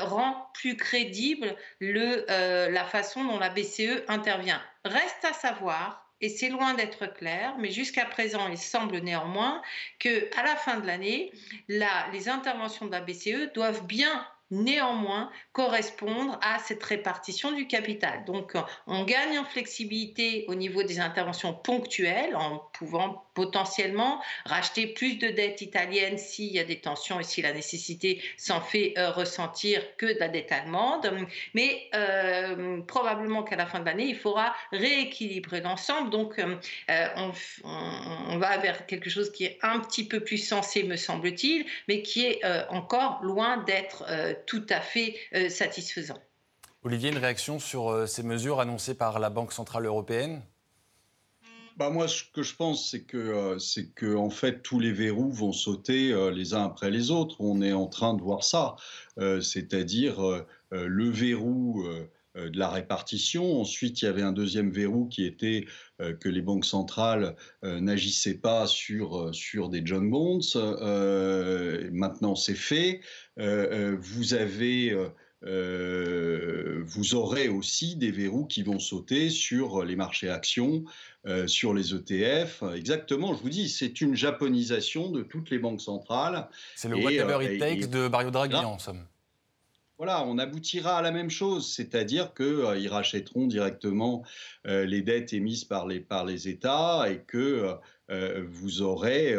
rend 0.00 0.48
plus 0.54 0.76
crédible 0.76 1.56
le, 1.78 2.24
la 2.28 2.84
façon 2.84 3.24
dont 3.24 3.38
la 3.38 3.50
BCE 3.50 4.02
intervient. 4.08 4.62
Reste 4.84 5.24
à 5.24 5.32
savoir, 5.32 6.12
et 6.20 6.28
c'est 6.28 6.50
loin 6.50 6.74
d'être 6.74 7.06
clair, 7.06 7.56
mais 7.58 7.70
jusqu'à 7.70 8.04
présent, 8.04 8.48
il 8.48 8.58
semble 8.58 8.98
néanmoins 8.98 9.62
que 9.98 10.28
à 10.38 10.42
la 10.42 10.56
fin 10.56 10.78
de 10.78 10.86
l'année, 10.86 11.32
les 11.68 12.28
interventions 12.28 12.86
de 12.86 12.92
la 12.92 13.00
BCE 13.00 13.52
doivent 13.54 13.86
bien 13.86 14.26
néanmoins 14.50 15.30
correspondre 15.52 16.38
à 16.42 16.58
cette 16.58 16.82
répartition 16.82 17.52
du 17.52 17.66
capital. 17.66 18.24
Donc 18.24 18.54
on 18.86 19.04
gagne 19.04 19.38
en 19.38 19.44
flexibilité 19.44 20.44
au 20.48 20.54
niveau 20.54 20.82
des 20.82 21.00
interventions 21.00 21.54
ponctuelles 21.54 22.36
en 22.36 22.58
pouvant 22.72 23.24
potentiellement 23.34 24.22
racheter 24.46 24.86
plus 24.86 25.16
de 25.16 25.28
dettes 25.28 25.60
italiennes 25.60 26.18
s'il 26.18 26.52
y 26.52 26.58
a 26.58 26.64
des 26.64 26.80
tensions 26.80 27.20
et 27.20 27.24
si 27.24 27.42
la 27.42 27.52
nécessité 27.52 28.22
s'en 28.36 28.60
fait 28.60 28.94
euh, 28.96 29.10
ressentir 29.10 29.82
que 29.96 30.06
de 30.06 30.18
la 30.18 30.28
dette 30.28 30.52
allemande. 30.52 31.10
Mais 31.54 31.88
euh, 31.94 32.80
probablement 32.82 33.42
qu'à 33.42 33.56
la 33.56 33.66
fin 33.66 33.80
de 33.80 33.84
l'année, 33.84 34.06
il 34.06 34.16
faudra 34.16 34.54
rééquilibrer 34.72 35.60
l'ensemble. 35.60 36.10
Donc 36.10 36.38
euh, 36.38 36.56
on, 37.16 37.32
on, 37.64 38.38
va 38.38 38.56
vers 38.58 38.86
quelque 38.86 39.10
chose 39.10 39.32
qui 39.32 39.44
est 39.44 39.58
un 39.62 39.80
petit 39.80 40.06
peu 40.06 40.20
plus 40.20 40.38
sensé, 40.38 40.84
me 40.84 40.96
semble-t-il, 40.96 41.66
mais 41.88 42.02
qui 42.02 42.24
est 42.26 42.44
encore 42.68 43.20
loin 43.22 43.58
d'être 43.58 44.04
tout 44.34 44.66
à 44.68 44.80
fait 44.80 45.16
satisfaisant. 45.48 46.18
Olivier, 46.82 47.10
une 47.10 47.18
réaction 47.18 47.58
sur 47.58 48.06
ces 48.08 48.22
mesures 48.22 48.60
annoncées 48.60 48.94
par 48.94 49.18
la 49.18 49.30
Banque 49.30 49.52
Centrale 49.52 49.86
Européenne? 49.86 50.42
Bah 51.76 51.90
moi, 51.90 52.06
ce 52.06 52.22
que 52.32 52.44
je 52.44 52.54
pense, 52.54 52.88
c'est 52.88 53.02
que, 53.02 53.16
euh, 53.16 53.58
c'est 53.58 53.92
que 53.94 54.14
en 54.14 54.30
fait, 54.30 54.62
tous 54.62 54.78
les 54.78 54.92
verrous 54.92 55.32
vont 55.32 55.52
sauter 55.52 56.12
euh, 56.12 56.30
les 56.30 56.54
uns 56.54 56.64
après 56.64 56.88
les 56.88 57.10
autres. 57.10 57.36
On 57.40 57.62
est 57.62 57.72
en 57.72 57.88
train 57.88 58.14
de 58.14 58.22
voir 58.22 58.44
ça, 58.44 58.76
euh, 59.18 59.40
c'est-à-dire 59.40 60.44
le 60.70 61.10
verrou 61.10 61.84
de 62.34 62.58
la 62.58 62.68
répartition. 62.68 63.60
Ensuite, 63.60 64.02
il 64.02 64.06
y 64.06 64.08
avait 64.08 64.22
un 64.22 64.32
deuxième 64.32 64.70
verrou 64.70 65.06
qui 65.06 65.24
était 65.24 65.66
que 65.98 66.28
les 66.28 66.42
banques 66.42 66.64
centrales 66.64 67.36
n'agissaient 67.62 68.38
pas 68.38 68.66
sur, 68.66 69.32
sur 69.32 69.68
des 69.68 69.82
John 69.84 70.10
Bonds. 70.10 70.40
maintenant, 71.92 72.34
c'est 72.34 72.54
fait. 72.54 73.00
vous 73.36 74.34
avez 74.34 74.96
euh, 75.46 76.82
vous 76.86 77.14
aurez 77.14 77.48
aussi 77.48 77.96
des 77.96 78.10
verrous 78.10 78.46
qui 78.46 78.62
vont 78.62 78.78
sauter 78.78 79.28
sur 79.28 79.84
les 79.84 79.96
marchés 79.96 80.30
actions, 80.30 80.84
euh, 81.26 81.46
sur 81.46 81.74
les 81.74 81.94
ETF. 81.94 82.62
Exactement, 82.74 83.34
je 83.34 83.42
vous 83.42 83.50
dis, 83.50 83.68
c'est 83.68 84.00
une 84.00 84.14
japonisation 84.14 85.10
de 85.10 85.22
toutes 85.22 85.50
les 85.50 85.58
banques 85.58 85.82
centrales. 85.82 86.48
C'est 86.76 86.88
le 86.88 86.96
whatever 86.96 87.44
it 87.44 87.50
euh, 87.50 87.58
takes 87.58 87.90
de 87.90 88.08
Mario 88.08 88.30
Draghi, 88.30 88.56
en 88.56 88.78
somme. 88.78 89.04
Voilà, 89.98 90.24
on 90.26 90.38
aboutira 90.38 90.98
à 90.98 91.02
la 91.02 91.12
même 91.12 91.30
chose, 91.30 91.72
c'est-à-dire 91.72 92.34
qu'ils 92.34 92.88
rachèteront 92.88 93.46
directement 93.46 94.24
les 94.64 95.02
dettes 95.02 95.32
émises 95.32 95.64
par 95.64 95.86
les, 95.86 96.00
par 96.00 96.24
les 96.24 96.48
États 96.48 97.04
et 97.08 97.22
que 97.22 97.76
vous 98.08 98.82
aurez 98.82 99.36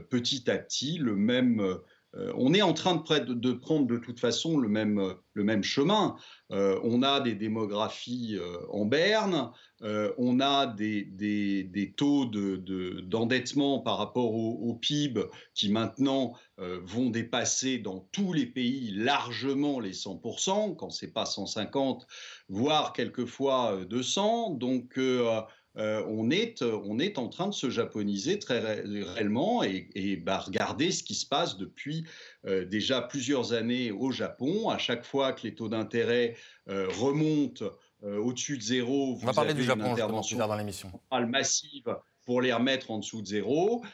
petit 0.00 0.50
à 0.50 0.58
petit 0.58 0.98
le 0.98 1.16
même 1.16 1.60
euh, 1.60 1.76
on 2.14 2.52
est 2.52 2.62
en 2.62 2.74
train 2.74 2.96
de, 2.96 3.52
prendre 3.52 3.86
de 3.86 3.96
toute 3.96 4.20
façon 4.20 4.58
le 4.58 4.68
même, 4.68 4.98
euh, 4.98 5.62
chemin. 5.62 6.16
Euh, 6.50 6.78
on 6.84 7.02
a 7.02 7.20
des 7.20 7.34
démographies 7.34 8.38
en 8.68 8.84
berne, 8.84 9.50
on 9.80 10.40
a 10.40 10.66
des, 10.66 11.94
taux 11.96 12.26
d'endettement 12.26 13.80
par 13.80 13.98
rapport 13.98 14.34
au, 14.34 14.74
PIB 14.74 15.22
qui 15.54 15.70
maintenant 15.70 16.34
vont 16.58 17.10
dépasser 17.10 17.78
dans 17.78 18.08
tous 18.12 18.32
les 18.32 18.46
pays 18.46 18.90
largement 18.92 19.80
les 19.80 19.92
100%, 19.92 20.76
quand 20.76 20.90
c'est 20.90 21.12
pas 21.12 21.26
150, 21.26 22.06
voire 22.48 22.92
quelquefois 22.92 23.84
200. 23.88 24.50
Donc 24.50 24.98
euh, 25.78 26.04
on, 26.06 26.30
est, 26.30 26.62
on 26.62 26.98
est 26.98 27.18
en 27.18 27.28
train 27.28 27.48
de 27.48 27.54
se 27.54 27.70
japoniser 27.70 28.38
très 28.38 28.58
réellement 28.60 29.62
et, 29.62 29.88
et 29.94 30.16
bah, 30.16 30.38
regarder 30.38 30.90
ce 30.92 31.02
qui 31.02 31.14
se 31.14 31.26
passe 31.26 31.56
depuis 31.56 32.04
euh, 32.46 32.64
déjà 32.64 33.00
plusieurs 33.00 33.52
années 33.52 33.90
au 33.90 34.10
Japon. 34.10 34.68
À 34.68 34.78
chaque 34.78 35.04
fois 35.04 35.32
que 35.32 35.42
les 35.44 35.54
taux 35.54 35.68
d'intérêt 35.68 36.36
euh, 36.68 36.88
remontent 36.88 37.64
au-dessus 38.04 38.58
de 38.58 38.62
zéro, 38.62 39.14
vous 39.14 39.22
on 39.22 39.26
va 39.26 39.32
parler 39.32 39.54
du 39.54 39.62
Japon, 39.62 39.84
une 39.84 39.92
intervention 39.92 40.36
dans 40.36 40.56
l'émission 40.56 40.90
massive 41.28 41.96
pour 42.26 42.40
les 42.40 42.52
remettre 42.52 42.90
en 42.90 42.98
dessous 42.98 43.22
de 43.22 43.26
zéro. 43.28 43.84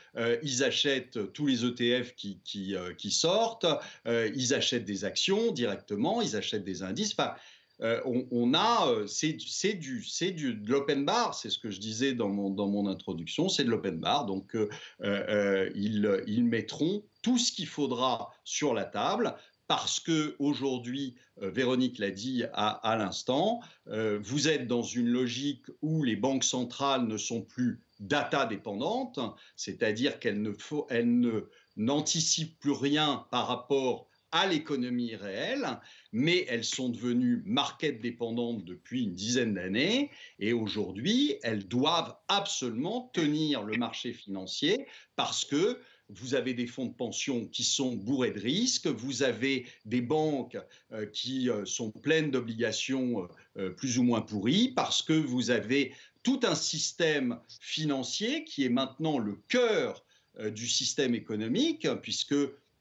ils 0.42 0.64
achètent 0.64 1.30
tous 1.34 1.46
les 1.46 1.66
ETF 1.66 2.14
qui, 2.14 2.40
qui, 2.42 2.74
qui 2.96 3.10
sortent, 3.10 3.66
ils 4.06 4.54
achètent 4.54 4.86
des 4.86 5.04
actions 5.04 5.52
directement, 5.52 6.22
ils 6.22 6.36
achètent 6.36 6.64
des 6.64 6.82
indices. 6.82 7.12
Enfin, 7.18 7.34
euh, 7.80 8.00
on, 8.04 8.54
a, 8.54 8.88
euh, 8.88 9.06
c'est 9.06 9.32
du, 9.74 10.02
c'est 10.02 10.32
du, 10.32 10.54
de 10.54 10.70
l'open 10.70 11.04
bar, 11.04 11.34
c'est 11.34 11.50
ce 11.50 11.58
que 11.58 11.70
je 11.70 11.78
disais 11.78 12.12
dans 12.12 12.28
mon, 12.28 12.50
dans 12.50 12.68
mon 12.68 12.86
introduction, 12.86 13.48
c'est 13.48 13.64
de 13.64 13.70
l'open 13.70 13.98
bar. 13.98 14.26
Donc, 14.26 14.56
euh, 14.56 15.70
ils, 15.74 16.22
ils, 16.26 16.44
mettront 16.44 17.04
tout 17.22 17.38
ce 17.38 17.52
qu'il 17.52 17.66
faudra 17.66 18.30
sur 18.44 18.74
la 18.74 18.84
table 18.84 19.34
parce 19.68 20.00
que 20.00 20.34
aujourd'hui, 20.38 21.14
Véronique 21.36 21.98
l'a 21.98 22.10
dit 22.10 22.42
à, 22.54 22.96
l'instant, 22.98 23.60
vous 23.86 24.48
êtes 24.48 24.66
dans 24.66 24.82
une 24.82 25.08
logique 25.08 25.66
où 25.82 26.04
les 26.04 26.16
banques 26.16 26.44
centrales 26.44 27.06
ne 27.06 27.18
sont 27.18 27.42
plus 27.42 27.82
data 28.00 28.46
dépendantes, 28.46 29.20
c'est-à-dire 29.56 30.20
qu'elles 30.20 30.40
ne, 30.40 30.52
elles 30.88 31.20
ne 31.20 31.50
n'anticipent 31.76 32.58
plus 32.58 32.72
rien 32.72 33.26
par 33.30 33.46
rapport 33.46 34.07
à 34.32 34.46
l'économie 34.46 35.16
réelle, 35.16 35.80
mais 36.12 36.44
elles 36.48 36.64
sont 36.64 36.88
devenues 36.88 37.42
market 37.46 38.00
dépendantes 38.00 38.64
depuis 38.64 39.04
une 39.04 39.14
dizaine 39.14 39.54
d'années 39.54 40.10
et 40.38 40.52
aujourd'hui, 40.52 41.36
elles 41.42 41.66
doivent 41.66 42.16
absolument 42.28 43.10
tenir 43.14 43.62
le 43.62 43.76
marché 43.76 44.12
financier 44.12 44.86
parce 45.16 45.44
que 45.44 45.80
vous 46.10 46.34
avez 46.34 46.54
des 46.54 46.66
fonds 46.66 46.86
de 46.86 46.94
pension 46.94 47.46
qui 47.46 47.64
sont 47.64 47.94
bourrés 47.94 48.30
de 48.30 48.40
risques, 48.40 48.86
vous 48.86 49.22
avez 49.22 49.66
des 49.84 50.00
banques 50.00 50.56
euh, 50.92 51.06
qui 51.06 51.50
euh, 51.50 51.64
sont 51.66 51.90
pleines 51.90 52.30
d'obligations 52.30 53.28
euh, 53.58 53.70
plus 53.70 53.98
ou 53.98 54.02
moins 54.02 54.22
pourries, 54.22 54.68
parce 54.68 55.02
que 55.02 55.12
vous 55.12 55.50
avez 55.50 55.94
tout 56.22 56.40
un 56.44 56.54
système 56.54 57.40
financier 57.60 58.44
qui 58.44 58.64
est 58.64 58.70
maintenant 58.70 59.18
le 59.18 59.40
cœur 59.48 60.04
du 60.50 60.68
système 60.68 61.16
économique, 61.16 61.88
puisque 62.02 62.34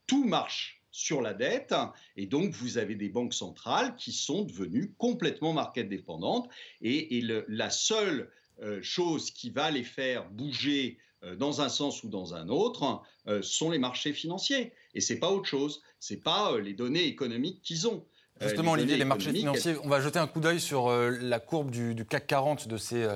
tout 0.05 0.25
marche 0.25 0.76
sur 0.97 1.21
la 1.21 1.35
dette. 1.35 1.75
Et 2.15 2.25
donc, 2.25 2.51
vous 2.53 2.79
avez 2.79 2.95
des 2.95 3.07
banques 3.07 3.35
centrales 3.35 3.95
qui 3.97 4.11
sont 4.11 4.41
devenues 4.41 4.95
complètement 4.97 5.53
market 5.53 5.87
dépendantes. 5.87 6.49
Et, 6.81 7.21
la 7.47 7.69
seule 7.69 8.31
euh, 8.63 8.79
chose 8.81 9.29
qui 9.29 9.51
va 9.51 9.69
les 9.69 9.83
faire 9.83 10.27
bouger 10.31 10.97
euh, 11.23 11.35
dans 11.35 11.61
un 11.61 11.69
sens 11.69 12.01
ou 12.01 12.09
dans 12.09 12.33
un 12.33 12.49
autre 12.49 13.03
euh, 13.27 13.43
sont 13.43 13.69
les 13.69 13.77
marchés 13.77 14.11
financiers. 14.11 14.73
Et 14.95 15.01
c'est 15.01 15.19
pas 15.19 15.29
autre 15.29 15.45
chose. 15.45 15.83
C'est 15.99 16.23
pas 16.23 16.57
les 16.57 16.73
données 16.73 17.05
économiques 17.05 17.61
qu'ils 17.61 17.87
ont. 17.87 18.03
Justement, 18.41 18.71
Olivier, 18.71 18.97
les 18.97 19.05
marchés 19.05 19.33
financiers, 19.33 19.75
on 19.83 19.89
va 19.89 20.01
jeter 20.01 20.17
un 20.17 20.27
coup 20.27 20.39
d'œil 20.39 20.59
sur 20.59 20.89
la 20.89 21.39
courbe 21.39 21.69
du, 21.69 21.93
du, 21.93 22.05
CAC 22.05 22.25
40 22.27 22.67
de 22.67 22.77
ces 22.77 23.07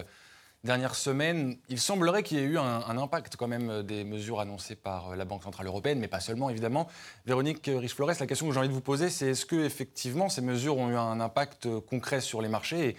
dernière 0.64 0.96
semaine, 0.96 1.58
il 1.70 1.80
semblerait 1.80 2.24
qu'il 2.24 2.38
y 2.38 2.42
ait 2.42 2.46
eu 2.46 2.58
un, 2.58 2.98
impact 2.98 3.36
quand 3.36 3.48
même 3.48 3.70
euh, 3.70 3.84
des 3.84 4.04
mesures 4.04 4.40
annoncées 4.40 4.76
par 4.76 5.10
euh, 5.12 5.16
la 5.16 5.26
Banque 5.26 5.44
Centrale 5.44 5.68
Européenne, 5.68 6.00
mais 6.00 6.08
pas 6.08 6.20
seulement 6.20 6.50
évidemment. 6.50 6.88
Véronique 7.26 7.70
Riche-Flores, 7.74 8.14
la 8.20 8.28
question 8.28 8.48
que 8.48 8.54
j'ai 8.54 8.60
envie 8.60 8.70
de 8.70 8.74
vous 8.74 8.82
poser, 8.82 9.10
c'est 9.10 9.30
est-ce 9.30 9.46
que 9.46 9.56
effectivement 9.56 10.30
ces 10.30 10.42
mesures 10.42 10.78
ont 10.78 10.90
eu 10.90 10.96
un 10.96 11.20
impact 11.20 11.66
euh, 11.66 11.82
concret 11.82 12.22
sur 12.22 12.42
les 12.42 12.50
marchés? 12.50 12.90
Et 12.90 12.96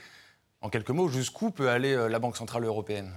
en 0.61 0.71
quelques 0.71 0.91
mots, 0.91 1.09
jusqu'où 1.09 1.51
peut 1.51 1.71
aller 1.71 2.09
la 2.09 2.19
Banque 2.21 2.37
Centrale 2.37 2.65
Européenne? 2.65 3.13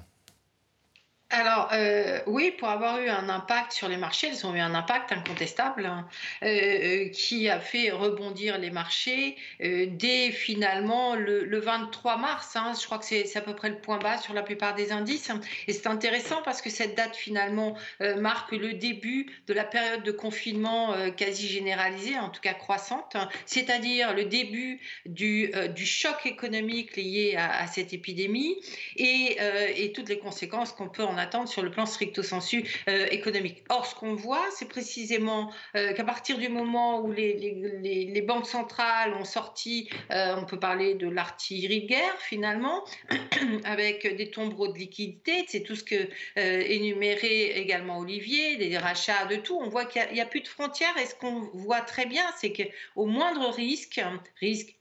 Alors, 1.36 1.70
euh, 1.74 2.22
oui, 2.28 2.52
pour 2.52 2.70
avoir 2.70 3.02
eu 3.02 3.10
un 3.10 3.28
impact 3.28 3.74
sur 3.74 3.90
les 3.90 3.98
marchés, 3.98 4.28
elles 4.32 4.46
ont 4.46 4.56
eu 4.56 4.60
un 4.60 4.74
impact 4.74 5.12
incontestable 5.12 5.86
hein, 5.86 6.08
euh, 6.44 6.48
euh, 6.48 7.10
qui 7.10 7.50
a 7.50 7.60
fait 7.60 7.92
rebondir 7.92 8.58
les 8.58 8.72
marchés 8.72 9.36
dès 9.60 10.32
finalement 10.32 11.16
le, 11.16 11.60
23 11.60 12.18
mars. 12.18 12.56
Hein. 12.56 12.74
je 12.80 12.86
crois 12.86 13.00
que 13.00 13.06
c'est 13.06 13.36
à 13.36 13.42
peu 13.42 13.54
près 13.54 13.70
le 13.70 13.80
point 13.80 13.98
bas 13.98 14.18
sur 14.18 14.34
la 14.34 14.44
plupart 14.44 14.76
des 14.76 14.92
indices. 14.92 15.30
Et 15.68 15.74
c'est 15.74 15.88
intéressant 15.88 16.42
parce 16.44 16.62
que 16.62 16.70
cette 16.70 16.96
date 16.96 17.16
finalement 17.16 17.76
marque 18.18 18.52
le 18.52 18.74
début 18.74 19.28
de 19.48 19.54
la 19.54 19.64
période 19.64 20.04
de 20.04 20.12
confinement 20.12 20.94
quasi 21.18 21.48
généralisée, 21.48 22.18
en 22.18 22.30
tout 22.30 22.42
cas 22.42 22.54
croissante, 22.54 23.18
c'est-à-dire 23.46 24.14
le 24.14 24.26
début 24.26 24.80
du, 25.06 25.52
choc 25.86 26.26
économique 26.26 26.96
lié 26.96 27.36
à, 27.38 27.68
cette 27.68 27.94
épidémie 27.94 28.56
et, 28.96 29.38
et 29.76 29.92
toutes 29.92 30.10
les 30.10 30.20
conséquences 30.20 30.72
qu'on 30.72 30.90
peut 30.90 31.04
en 31.04 31.18
attendre 31.26 31.50
sur 31.50 31.64
le 31.64 31.72
plan 31.72 31.86
stricto 31.86 32.22
sensu 32.22 32.64
euh, 32.88 33.08
économique. 33.10 33.64
Or, 33.70 33.86
ce 33.86 33.96
qu'on 33.96 34.14
voit, 34.14 34.46
c'est 34.52 34.70
précisément 34.70 35.52
euh, 35.76 35.94
qu'à 35.94 36.04
partir 36.04 36.38
du 36.38 36.50
moment 36.50 37.02
où 37.02 37.12
les, 37.12 38.24
banques 38.26 38.48
centrales 38.48 39.14
ont 39.14 39.26
sorti, 39.26 39.90
euh, 40.12 40.36
on 40.38 40.46
peut 40.46 40.60
parler 40.60 40.96
de 40.96 41.08
l'artillerie 41.08 41.84
de 41.84 41.88
guerre 41.88 42.18
finalement, 42.20 42.84
avec 43.66 44.16
des 44.16 44.30
tombereaux 44.30 44.68
de 44.68 44.78
liquidités, 44.78 45.46
c'est 45.48 45.62
tout 45.62 45.76
ce 45.76 45.84
que 45.84 46.10
énuméré 46.36 47.52
également 47.58 48.00
Olivier, 48.00 48.58
des 48.58 48.78
rachats, 48.78 49.26
de 49.26 49.38
tout. 49.38 49.58
On 49.62 49.70
voit 49.70 49.86
qu'il 49.86 50.02
n'y 50.14 50.20
a, 50.20 50.24
a, 50.24 50.28
plus 50.28 50.42
de 50.42 50.48
frontières 50.48 50.96
et 51.02 51.06
ce 51.06 51.16
qu'on 51.16 51.50
voit 51.54 51.82
très 51.82 52.06
bien, 52.06 52.26
c'est 52.38 52.54
qu'au 52.54 53.06
moindre 53.06 53.50
risque, 53.50 54.02
risque 54.40 54.76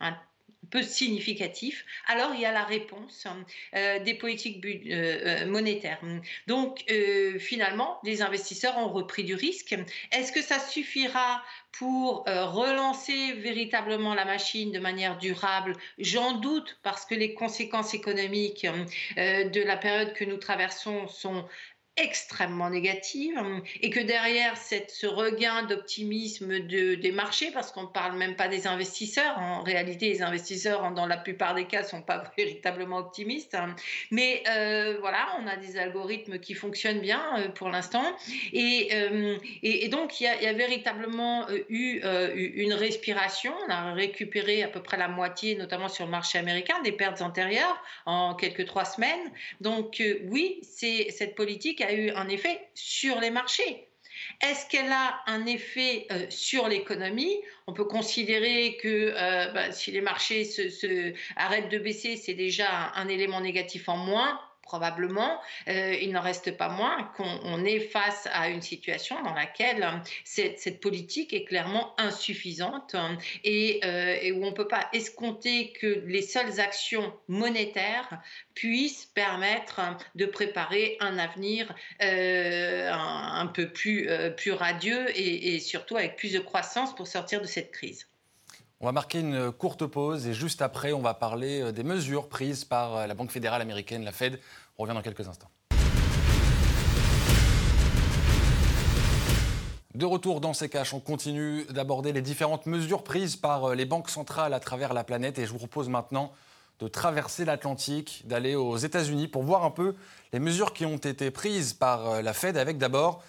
peu 0.70 0.82
significatif, 0.82 1.84
alors 2.06 2.32
il 2.34 2.40
y 2.40 2.46
a 2.46 2.52
la 2.52 2.64
réponse 2.64 3.26
euh, 3.74 3.98
des 4.00 4.14
politiques 4.14 4.64
euh, 4.64 5.42
euh, 5.44 5.46
monétaires. 5.46 6.00
Donc 6.46 6.84
finalement, 7.38 7.98
les 8.04 8.22
investisseurs 8.22 8.78
ont 8.78 8.88
repris 8.88 9.24
du 9.24 9.34
risque. 9.34 9.76
Est-ce 10.12 10.32
que 10.32 10.42
ça 10.42 10.58
suffira 10.58 11.42
pour 11.72 12.24
relancer 12.26 13.32
véritablement 13.32 14.14
la 14.14 14.24
machine 14.24 14.70
de 14.72 14.78
manière 14.78 15.18
durable? 15.18 15.76
J'en 15.98 16.32
doute 16.32 16.78
parce 16.82 17.04
que 17.04 17.14
les 17.14 17.34
conséquences 17.34 17.94
économiques 17.94 18.66
de 19.16 19.62
la 19.62 19.76
période 19.76 20.12
que 20.14 20.24
nous 20.24 20.36
traversons 20.36 21.08
sont 21.08 21.46
extrêmement 21.96 22.70
négative 22.70 23.40
et 23.80 23.88
que 23.88 24.00
derrière 24.00 24.56
cette, 24.56 24.90
ce 24.90 25.06
regain 25.06 25.62
d'optimisme 25.62 26.58
de, 26.58 26.96
des 26.96 27.12
marchés, 27.12 27.52
parce 27.52 27.70
qu'on 27.70 27.82
ne 27.82 27.88
parle 27.88 28.16
même 28.16 28.34
pas 28.34 28.48
des 28.48 28.66
investisseurs, 28.66 29.38
en 29.38 29.62
réalité 29.62 30.08
les 30.08 30.20
investisseurs 30.20 30.90
dans 30.90 31.06
la 31.06 31.16
plupart 31.16 31.54
des 31.54 31.66
cas 31.66 31.82
ne 31.82 31.86
sont 31.86 32.02
pas 32.02 32.24
véritablement 32.36 32.98
optimistes, 32.98 33.56
mais 34.10 34.42
euh, 34.48 34.96
voilà, 35.00 35.38
on 35.40 35.46
a 35.46 35.56
des 35.56 35.78
algorithmes 35.78 36.40
qui 36.40 36.54
fonctionnent 36.54 36.98
bien 36.98 37.22
euh, 37.38 37.48
pour 37.48 37.68
l'instant 37.68 38.04
et, 38.52 38.88
euh, 38.92 39.36
et, 39.62 39.86
donc 39.86 40.20
il 40.20 40.24
y, 40.24 40.44
y, 40.44 40.48
a 40.48 40.52
véritablement 40.52 41.46
eu 41.68 42.00
une 42.56 42.72
respiration, 42.72 43.54
on 43.68 43.70
a 43.70 43.92
récupéré 43.92 44.64
à 44.64 44.68
peu 44.68 44.82
près 44.82 44.96
la 44.96 45.06
moitié, 45.06 45.54
notamment 45.54 45.88
sur 45.88 46.06
le 46.06 46.10
marché 46.10 46.38
américain, 46.38 46.74
des 46.82 46.92
pertes 46.92 47.22
antérieures 47.22 47.80
en 48.04 48.34
quelques 48.34 48.66
trois 48.66 48.84
semaines, 48.84 49.30
donc 49.60 50.02
oui, 50.24 50.60
c'est 50.62 51.10
cette 51.10 51.36
politique 51.36 51.83
a 51.84 51.92
eu 51.92 52.10
un 52.10 52.28
effet 52.28 52.60
sur 52.74 53.20
les 53.20 53.30
marchés. 53.30 53.88
Est-ce 54.40 54.66
qu'elle 54.68 54.92
a 54.92 55.20
un 55.26 55.46
effet 55.46 56.06
euh, 56.10 56.26
sur 56.30 56.68
l'économie? 56.68 57.36
On 57.66 57.72
peut 57.72 57.84
considérer 57.84 58.76
que 58.80 59.12
euh, 59.14 59.52
bah, 59.52 59.72
si 59.72 59.90
les 59.90 60.00
marchés 60.00 60.44
se, 60.44 61.12
arrêtent 61.36 61.70
de 61.70 61.78
baisser, 61.78 62.16
c'est 62.16 62.34
déjà 62.34 62.92
un, 62.94 63.08
élément 63.08 63.40
négatif 63.40 63.88
en 63.88 63.96
moins 63.96 64.40
probablement, 64.64 65.40
euh, 65.68 65.94
il 66.00 66.12
n'en 66.12 66.20
reste 66.20 66.56
pas 66.56 66.68
moins 66.68 67.04
qu'on 67.16 67.64
est 67.64 67.80
face 67.80 68.28
à 68.32 68.48
une 68.48 68.62
situation 68.62 69.22
dans 69.22 69.34
laquelle 69.34 69.82
euh, 69.82 69.98
cette, 70.24 70.80
politique 70.80 71.32
est 71.32 71.44
clairement 71.44 71.94
insuffisante 71.98 72.94
euh, 72.94 73.14
et, 73.44 74.32
où 74.32 74.44
on 74.44 74.50
ne 74.50 74.54
peut 74.54 74.66
pas 74.66 74.88
escompter 74.92 75.72
que 75.72 76.02
les 76.06 76.22
seules 76.22 76.60
actions 76.60 77.12
monétaires 77.28 78.20
puissent 78.54 79.06
permettre 79.06 79.80
de 80.14 80.26
préparer 80.26 80.96
un 81.00 81.18
avenir 81.18 81.72
un, 82.00 83.46
peu 83.54 83.68
plus, 83.68 84.08
plus 84.36 84.52
radieux 84.52 85.06
et 85.16 85.58
surtout 85.60 85.96
avec 85.96 86.16
plus 86.16 86.32
de 86.32 86.40
croissance 86.40 86.94
pour 86.94 87.06
sortir 87.06 87.40
de 87.40 87.46
cette 87.46 87.70
crise. 87.70 88.06
On 88.84 88.88
va 88.88 88.92
marquer 88.92 89.20
une 89.20 89.50
courte 89.50 89.86
pause 89.86 90.26
et 90.26 90.34
juste 90.34 90.60
après, 90.60 90.92
on 90.92 91.00
va 91.00 91.14
parler 91.14 91.72
des 91.72 91.82
mesures 91.82 92.28
prises 92.28 92.66
par 92.66 93.06
la 93.06 93.14
Banque 93.14 93.30
fédérale 93.30 93.62
américaine, 93.62 94.04
la 94.04 94.12
Fed. 94.12 94.38
On 94.76 94.82
revient 94.82 94.92
dans 94.92 95.00
quelques 95.00 95.26
instants. 95.26 95.48
De 99.94 100.04
retour 100.04 100.42
dans 100.42 100.52
ces 100.52 100.68
caches, 100.68 100.92
on 100.92 101.00
continue 101.00 101.64
d'aborder 101.70 102.12
les 102.12 102.20
différentes 102.20 102.66
mesures 102.66 103.04
prises 103.04 103.36
par 103.36 103.70
euh, 103.70 103.74
les 103.74 103.86
banques 103.86 104.10
centrales 104.10 104.52
à 104.52 104.60
travers 104.60 104.92
la 104.92 105.02
planète 105.02 105.38
et 105.38 105.46
je 105.46 105.52
vous 105.52 105.56
propose 105.56 105.88
maintenant 105.88 106.32
de 106.78 106.86
traverser 106.86 107.46
l'Atlantique, 107.46 108.24
d'aller 108.26 108.54
aux 108.54 108.76
États-Unis 108.76 109.28
pour 109.28 109.44
voir 109.44 109.64
un 109.64 109.70
peu 109.70 109.94
les 110.34 110.40
mesures 110.40 110.74
qui 110.74 110.84
ont 110.84 110.98
été 110.98 111.30
prises 111.30 111.72
par 111.72 112.06
euh, 112.06 112.20
la 112.20 112.34
Fed 112.34 112.58
avec 112.58 112.76
d'abord 112.76 113.22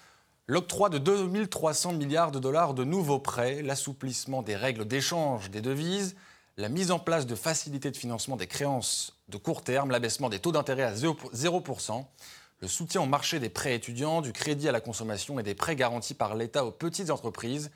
l'octroi 0.48 0.90
de 0.90 0.98
2300 0.98 1.94
milliards 1.94 2.32
de 2.32 2.40
dollars 2.40 2.74
de 2.74 2.84
nouveaux 2.84 3.20
prêts, 3.20 3.62
l'assouplissement 3.62 4.42
des 4.42 4.56
règles 4.56 4.86
d'échange 4.86 5.50
des 5.50 5.62
devises, 5.62 6.16
la 6.58 6.70
mise 6.70 6.92
en 6.92 7.00
place 7.00 7.26
de 7.26 7.36
facilités 7.36 7.92
de 7.92 7.98
financement 7.98 8.38
des 8.38 8.48
créances 8.48 9.18
de 9.28 9.38
court 9.38 9.64
terme, 9.64 9.92
l'abaissement 9.92 10.30
des 10.30 10.40
taux 10.40 10.52
d'intérêt 10.52 10.84
à 10.84 10.94
0% 10.94 12.06
le 12.62 12.68
soutien 12.68 13.02
au 13.02 13.06
marché 13.06 13.40
des 13.40 13.50
prêts 13.50 13.76
étudiants, 13.76 14.22
du 14.22 14.32
crédit 14.32 14.70
à 14.70 14.72
la 14.72 14.80
consommation 14.80 15.40
et 15.40 15.44
des 15.44 15.56
prêts 15.56 15.76
garantis 15.76 16.14
par 16.14 16.36
l'État 16.36 16.66
aux 16.66 16.72
petites 16.72 17.10
entreprises 17.10 17.72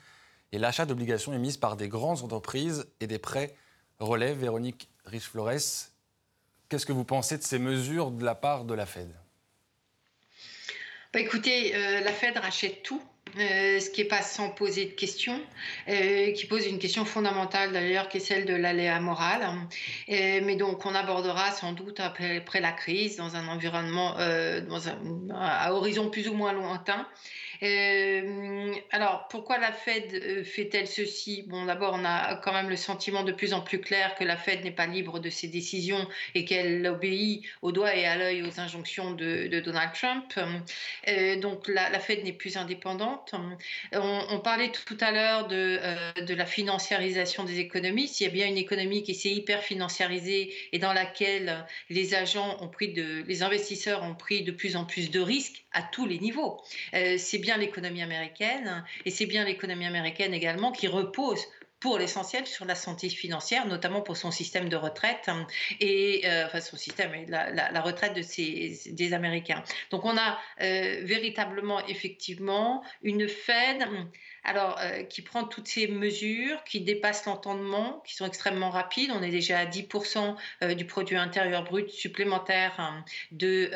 et 0.52 0.58
l'achat 0.58 0.86
d'obligations 0.86 1.32
émises 1.32 1.56
par 1.56 1.76
des 1.76 1.88
grandes 1.88 2.22
entreprises 2.22 2.86
et 3.00 3.06
des 3.06 3.18
prêts 3.18 3.54
relève. 3.98 4.38
Véronique 4.38 4.88
Riche-Flores, 5.04 5.90
qu'est-ce 6.68 6.86
que 6.86 6.92
vous 6.92 7.04
pensez 7.04 7.36
de 7.36 7.42
ces 7.42 7.58
mesures 7.58 8.10
de 8.10 8.24
la 8.24 8.34
part 8.34 8.64
de 8.64 8.74
la 8.74 8.86
Fed? 8.86 9.14
Bah, 11.12 11.20
Écoutez, 11.20 11.74
euh, 11.74 12.00
la 12.00 12.12
Fed 12.12 12.36
rachète 12.36 12.82
tout. 12.82 13.02
Euh, 13.38 13.78
ce 13.78 13.90
qui 13.90 14.02
n'est 14.02 14.08
pas 14.08 14.22
sans 14.22 14.50
poser 14.50 14.86
de 14.86 14.90
questions, 14.90 15.40
euh, 15.88 16.32
qui 16.32 16.46
pose 16.46 16.66
une 16.66 16.78
question 16.78 17.04
fondamentale 17.04 17.72
d'ailleurs, 17.72 18.08
qui 18.08 18.16
est 18.16 18.20
celle 18.20 18.44
de 18.44 18.54
l'aléa 18.54 18.98
moral. 18.98 19.42
Euh, 20.08 20.40
mais 20.42 20.56
donc, 20.56 20.84
on 20.84 20.94
abordera 20.94 21.52
sans 21.52 21.72
doute 21.72 22.00
après, 22.00 22.42
la 22.60 22.72
crise, 22.72 23.16
dans 23.16 23.36
un 23.36 23.46
environnement, 23.48 24.16
à 24.16 25.72
horizon 25.72 26.10
plus 26.10 26.28
ou 26.28 26.34
moins 26.34 26.52
lointain. 26.52 27.06
Euh, 27.62 28.72
alors, 28.90 29.28
pourquoi 29.28 29.58
la 29.58 29.72
Fed 29.72 30.14
euh, 30.14 30.44
fait-elle 30.44 30.86
ceci? 30.86 31.44
Bon, 31.46 31.66
d'abord, 31.66 31.94
on 32.00 32.04
a 32.04 32.36
quand 32.36 32.52
même 32.52 32.70
le 32.70 32.76
sentiment 32.76 33.22
de 33.22 33.32
plus 33.32 33.52
en 33.52 33.60
plus 33.60 33.80
clair 33.80 34.14
que 34.14 34.24
la 34.24 34.36
Fed 34.36 34.64
n'est 34.64 34.70
pas 34.70 34.86
libre 34.86 35.18
de 35.18 35.28
ses 35.28 35.48
décisions 35.48 36.08
et 36.34 36.44
qu'elle 36.44 36.86
obéit 36.86 37.44
au 37.60 37.72
doigt 37.72 37.94
et 37.94 38.06
à 38.06 38.16
l'œil 38.16 38.42
aux 38.42 38.60
injonctions 38.60 39.12
de, 39.12 39.60
Donald 39.60 39.92
Trump. 39.92 40.32
Euh, 41.08 41.36
donc, 41.36 41.68
la, 41.68 41.98
Fed 42.00 42.24
n'est 42.24 42.32
plus 42.32 42.56
indépendante. 42.56 43.34
On, 43.92 44.40
parlait 44.40 44.72
tout 44.72 44.96
à 45.00 45.12
l'heure 45.12 45.48
de, 45.48 46.34
la 46.34 46.46
financiarisation 46.46 47.44
des 47.44 47.58
économies. 47.58 48.08
S'il 48.08 48.26
y 48.26 48.30
a 48.30 48.32
bien 48.32 48.46
une 48.46 48.56
économie 48.56 49.02
qui 49.02 49.14
s'est 49.14 49.30
hyper 49.30 49.62
financiarisée 49.62 50.54
et 50.72 50.78
dans 50.78 50.94
laquelle 50.94 51.66
les 51.90 52.14
agents 52.14 52.56
ont 52.60 52.68
pris 52.68 52.92
de, 52.92 53.22
les 53.26 53.42
investisseurs 53.42 54.02
ont 54.02 54.14
pris 54.14 54.42
de 54.42 54.52
plus 54.52 54.76
en 54.76 54.84
plus 54.84 55.10
de 55.10 55.20
risques 55.20 55.64
à 55.72 55.82
tous 55.82 56.06
les 56.06 56.18
niveaux, 56.18 56.60
c'est 56.92 57.38
bien 57.38 57.49
l'économie 57.56 58.02
américaine 58.02 58.84
et 59.04 59.10
c'est 59.10 59.26
bien 59.26 59.44
l'économie 59.44 59.86
américaine 59.86 60.34
également 60.34 60.72
qui 60.72 60.88
repose 60.88 61.46
pour 61.80 61.98
l'essentiel 61.98 62.46
sur 62.46 62.66
la 62.66 62.74
santé 62.74 63.08
financière, 63.08 63.66
notamment 63.66 64.02
pour 64.02 64.16
son 64.16 64.30
système 64.30 64.68
de 64.68 64.76
retraite 64.76 65.30
et 65.80 66.22
euh, 66.26 66.46
enfin 66.46 66.60
son 66.60 66.76
système 66.76 67.14
et 67.14 67.24
la, 67.26 67.80
retraite 67.80 68.14
de 68.14 68.92
des 68.92 69.12
Américains. 69.14 69.64
Donc 69.90 70.04
on 70.04 70.16
a 70.16 70.38
euh, 70.60 71.00
véritablement 71.02 71.84
effectivement 71.86 72.84
une 73.02 73.26
Fed 73.28 73.88
alors 74.44 74.78
euh, 74.80 75.02
qui 75.04 75.22
prend 75.22 75.44
toutes 75.44 75.68
ces 75.68 75.88
mesures 75.88 76.62
qui 76.64 76.80
dépassent 76.80 77.26
l'entendement, 77.26 78.02
qui 78.06 78.14
sont 78.14 78.26
extrêmement 78.26 78.70
rapides. 78.70 79.10
On 79.14 79.22
est 79.22 79.30
déjà 79.30 79.58
à 79.58 79.66
10% 79.66 80.36
euh, 80.62 80.74
du 80.74 80.84
produit 80.84 81.16
intérieur 81.16 81.64
brut 81.64 81.90
supplémentaire 81.90 82.74
hein, 82.78 83.04
de, 83.32 83.70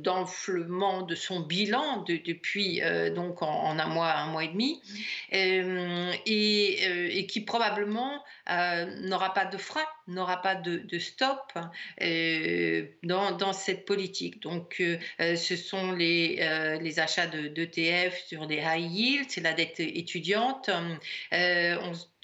d'enflement 0.00 1.02
de, 1.02 1.14
son 1.14 1.40
bilan 1.40 2.04
depuis 2.06 2.80
donc 3.14 3.42
en, 3.42 3.78
un 3.78 3.86
mois, 3.86 4.12
un 4.12 4.26
mois 4.26 4.44
et 4.44 4.48
demi, 4.48 4.82
et, 5.30 7.18
et, 7.18 7.26
qui 7.26 7.40
probablement 7.40 8.22
n'aura 8.48 9.32
pas 9.34 9.44
de 9.46 9.56
frein 9.56 9.84
n'aura 10.08 10.40
pas 10.40 10.54
de, 10.54 10.98
stop 10.98 11.52
euh, 12.02 12.86
dans, 13.02 13.52
cette 13.52 13.84
politique. 13.84 14.40
Donc, 14.42 14.76
euh, 14.80 14.98
euh, 15.20 15.36
ce 15.36 15.56
sont 15.56 15.92
les, 15.92 16.40
achats 16.98 17.26
d'ETF 17.26 18.24
sur 18.26 18.46
des 18.46 18.62
high 18.64 18.90
yields, 18.90 19.26
c'est 19.28 19.40
la 19.40 19.52
dette 19.52 19.80
étudiante. 19.80 20.70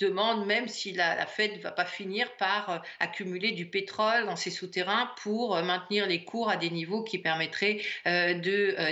Demande 0.03 0.47
même 0.47 0.69
si 0.69 0.93
la, 0.93 1.27
Fed 1.27 1.57
ne 1.57 1.63
va 1.63 1.71
pas 1.71 1.85
finir 1.85 2.31
par 2.37 2.71
euh, 2.71 2.79
accumuler 2.99 3.53
du 3.53 3.67
pétrole 3.67 4.27
dans 4.27 4.37
ses 4.37 4.51
souterrains 4.51 5.11
pour 5.23 5.57
euh, 5.57 5.63
maintenir 5.63 6.07
les 6.07 6.25
cours 6.25 6.51
à 6.51 6.57
des 6.57 6.71
niveaux 6.71 7.03
qui 7.05 7.19
permettraient 7.19 7.81
euh, 8.07 8.35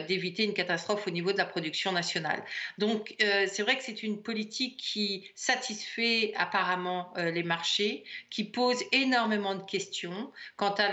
d'éviter 0.06 0.44
une 0.44 0.54
catastrophe 0.54 1.06
au 1.06 1.10
niveau 1.10 1.32
de 1.32 1.38
la 1.38 1.44
production 1.44 1.92
nationale. 1.92 2.42
Donc 2.78 3.14
c'est 3.18 3.62
vrai 3.62 3.76
que 3.76 3.82
c'est 3.82 4.02
une 4.02 4.22
politique 4.22 4.76
qui 4.76 5.30
satisfait 5.34 6.32
apparemment 6.36 7.12
les 7.16 7.42
marchés, 7.42 8.04
qui 8.30 8.44
pose 8.44 8.82
énormément 8.92 9.54
de 9.54 9.62
questions 9.62 10.30
quant 10.56 10.74
à 10.74 10.88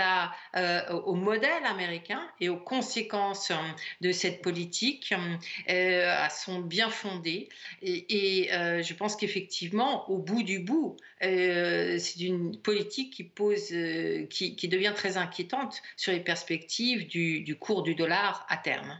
la, 0.53 0.95
au 1.05 1.13
modèle 1.13 1.65
américain 1.65 2.21
et 2.39 2.49
aux 2.49 2.57
conséquences 2.57 3.51
de 4.01 4.11
cette 4.11 4.41
politique. 4.41 5.13
elles 5.65 6.31
sont 6.31 6.59
bien 6.59 6.89
fondées 6.89 7.49
et, 7.81 8.43
et 8.43 8.49
je 8.83 8.93
pense 8.93 9.15
qu'effectivement, 9.15 10.06
au 10.09 10.17
bout 10.17 10.43
du 10.43 10.59
bout, 10.59 10.97
euh, 11.23 11.97
c'est 11.99 12.19
une 12.21 12.57
politique 12.57 13.13
qui, 13.13 13.23
pose, 13.23 13.71
euh, 13.71 14.25
qui, 14.27 14.67
devient 14.67 14.93
très 14.95 15.17
inquiétante 15.17 15.81
sur 15.95 16.11
les 16.11 16.19
perspectives 16.19 17.07
du, 17.07 17.57
cours 17.59 17.83
du 17.83 17.95
dollar 17.95 18.45
à 18.49 18.57
terme. 18.57 18.99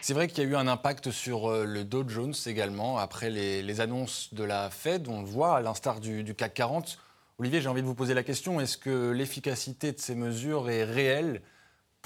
C'est 0.00 0.14
vrai 0.14 0.28
qu'il 0.28 0.42
y 0.42 0.46
a 0.46 0.50
eu 0.50 0.56
un 0.56 0.66
impact 0.66 1.10
sur 1.10 1.50
euh, 1.50 1.64
le 1.64 1.84
Dow 1.84 2.08
Jones 2.08 2.34
également, 2.46 2.98
après 2.98 3.30
les, 3.30 3.80
annonces 3.80 4.34
de 4.34 4.44
la 4.44 4.70
Fed, 4.70 5.08
on 5.08 5.20
le 5.20 5.26
voit, 5.26 5.56
à 5.56 5.60
l'instar 5.60 6.00
du, 6.00 6.22
du 6.24 6.34
CAC 6.34 6.54
40. 6.54 6.98
Olivier, 7.38 7.60
j'ai 7.60 7.68
envie 7.68 7.82
de 7.82 7.86
vous 7.86 7.94
poser 7.94 8.14
la 8.14 8.22
question, 8.22 8.60
est-ce 8.60 8.78
que 8.78 9.10
l'efficacité 9.10 9.92
de 9.92 9.98
ces 9.98 10.14
mesures 10.14 10.70
est 10.70 10.84
réelle 10.84 11.42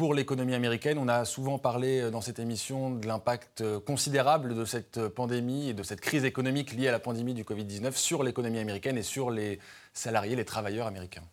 pour 0.00 0.14
l'économie 0.14 0.54
américaine. 0.54 0.96
On 0.96 1.08
a 1.08 1.26
souvent 1.26 1.58
parlé 1.58 2.00
euh, 2.00 2.10
dans 2.10 2.22
cette 2.22 2.38
émission 2.38 2.90
de 2.90 3.06
l'impact 3.06 3.60
euh, 3.60 3.80
considérable 3.80 4.54
de 4.54 4.64
cette 4.64 4.96
euh, 4.96 5.10
pandémie 5.10 5.68
et 5.68 5.74
de 5.74 5.82
cette 5.82 6.00
crise 6.00 6.24
économique 6.24 6.72
liée 6.72 6.88
à 6.88 6.92
la 6.92 6.98
pandémie 6.98 7.34
du 7.34 7.44
Covid-19 7.44 7.94
sur 7.94 8.22
l'économie 8.22 8.60
américaine 8.60 8.96
et 8.96 9.02
sur 9.02 9.30
les 9.30 9.58
salariés, 9.92 10.36
les 10.36 10.46
travailleurs 10.46 10.86
américains. 10.86 11.24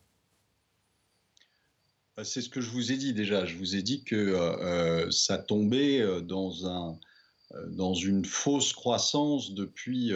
C'est 2.22 2.42
ce 2.42 2.50
que 2.50 2.60
je 2.60 2.70
vous 2.70 2.92
ai 2.92 2.98
dit 2.98 3.14
déjà. 3.14 3.46
Je 3.46 3.56
vous 3.56 3.78
ai 3.78 3.82
dit 3.82 4.04
que 4.04 5.08
ça 5.12 5.38
tombait 5.38 6.06
dans, 6.24 6.68
un, 6.68 6.98
dans 7.68 7.94
une 7.94 8.26
fausse 8.26 8.74
croissance 8.74 9.54
depuis, 9.54 10.12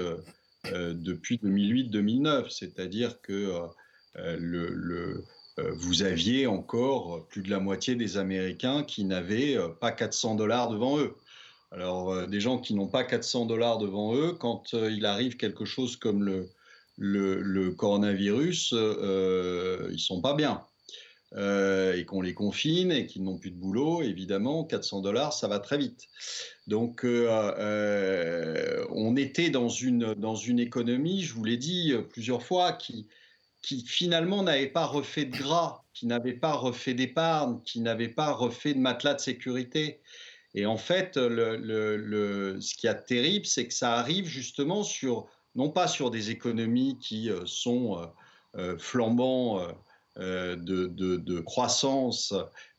depuis 0.65 1.37
2008-2009. 1.37 2.49
C'est-à-dire 2.49 3.21
que 3.21 3.69
le 4.15 4.67
euh, 4.71 5.23
vous 5.75 6.03
aviez 6.03 6.47
encore 6.47 7.27
plus 7.27 7.41
de 7.41 7.49
la 7.49 7.59
moitié 7.59 7.95
des 7.95 8.17
Américains 8.17 8.83
qui 8.83 9.03
n'avaient 9.03 9.57
euh, 9.57 9.69
pas 9.69 9.91
400 9.91 10.35
dollars 10.35 10.69
devant 10.69 10.99
eux. 10.99 11.15
Alors, 11.71 12.11
euh, 12.11 12.27
des 12.27 12.39
gens 12.39 12.59
qui 12.59 12.73
n'ont 12.73 12.87
pas 12.87 13.03
400 13.03 13.45
dollars 13.45 13.77
devant 13.77 14.15
eux, 14.15 14.33
quand 14.33 14.73
il 14.73 15.05
arrive 15.05 15.37
quelque 15.37 15.65
chose 15.65 15.95
comme 15.95 16.23
le, 16.23 16.49
le, 16.97 17.71
coronavirus, 17.71 18.73
euh, 18.75 19.89
ils 19.91 19.99
sont 19.99 20.21
pas 20.21 20.33
bien. 20.33 20.63
et 21.33 22.03
qu'on 22.05 22.21
les 22.21 22.33
confine 22.33 22.91
et 22.91 23.07
qu'ils 23.07 23.23
n'ont 23.23 23.37
plus 23.37 23.51
de 23.51 23.55
boulot, 23.55 24.01
évidemment, 24.01 24.65
400 24.65 25.01
dollars, 25.01 25.31
ça 25.31 25.47
va 25.47 25.59
très 25.59 25.77
vite. 25.77 26.09
Donc, 26.67 27.05
on 27.05 29.15
était 29.15 29.49
dans 29.49 29.69
une, 29.69 30.13
dans 30.15 30.35
une 30.35 30.59
économie, 30.59 31.23
je 31.23 31.33
vous 31.33 31.45
l'ai 31.45 31.57
dit 31.57 31.93
plusieurs 32.09 32.43
fois, 32.43 32.73
qui, 32.73 33.07
qui 33.61 33.85
finalement 33.85 34.43
n'avait 34.43 34.67
pas 34.67 34.85
refait 34.85 35.25
de 35.25 35.37
gras, 35.37 35.83
qui 35.93 36.07
n'avait 36.07 36.33
pas 36.33 36.53
refait 36.53 36.93
d'épargne, 36.93 37.59
qui 37.63 37.79
n'avait 37.81 38.09
pas 38.09 38.31
refait 38.31 38.73
de 38.73 38.79
matelas 38.79 39.13
de 39.13 39.19
sécurité. 39.19 40.01
Et 40.53 40.65
en 40.65 40.77
fait, 40.77 41.15
le, 41.17 42.57
ce 42.59 42.75
qui 42.75 42.87
est 42.87 43.05
terrible, 43.05 43.45
c'est 43.45 43.67
que 43.67 43.73
ça 43.73 43.93
arrive 43.93 44.25
justement 44.25 44.83
sur, 44.83 45.27
non 45.55 45.69
pas 45.69 45.87
sur 45.87 46.11
des 46.11 46.31
économies 46.31 46.97
qui 46.99 47.29
euh, 47.29 47.45
sont 47.45 47.97
euh, 47.97 48.05
euh, 48.57 48.77
flambants 48.77 49.65
de, 50.17 50.57
de, 50.87 51.39
croissance, 51.39 52.33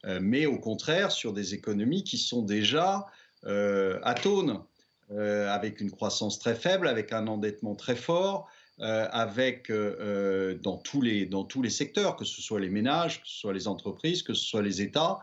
mais 0.04 0.44
au 0.44 0.58
contraire 0.58 1.10
sur 1.10 1.32
des 1.32 1.54
économies 1.54 2.04
qui 2.04 2.18
sont 2.18 2.42
déjà 2.42 3.06
atones, 3.42 4.62
avec 5.08 5.80
une 5.80 5.90
croissance 5.90 6.38
très 6.38 6.54
faible, 6.54 6.86
avec 6.86 7.10
un 7.10 7.26
endettement 7.26 7.74
très 7.74 7.96
fort, 7.96 8.50
euh, 8.82 9.06
avec 9.12 9.70
euh, 9.70 9.96
euh, 10.00 10.54
dans, 10.60 10.76
tous 10.76 11.00
les, 11.00 11.24
dans 11.24 11.44
tous 11.44 11.62
les 11.62 11.70
secteurs, 11.70 12.16
que 12.16 12.24
ce 12.24 12.42
soit 12.42 12.58
les 12.58 12.68
ménages, 12.68 13.22
que 13.22 13.28
ce 13.28 13.38
soit 13.38 13.52
les 13.52 13.68
entreprises, 13.68 14.24
que 14.24 14.34
ce 14.34 14.44
soit 14.44 14.62
les 14.62 14.82
États. 14.82 15.20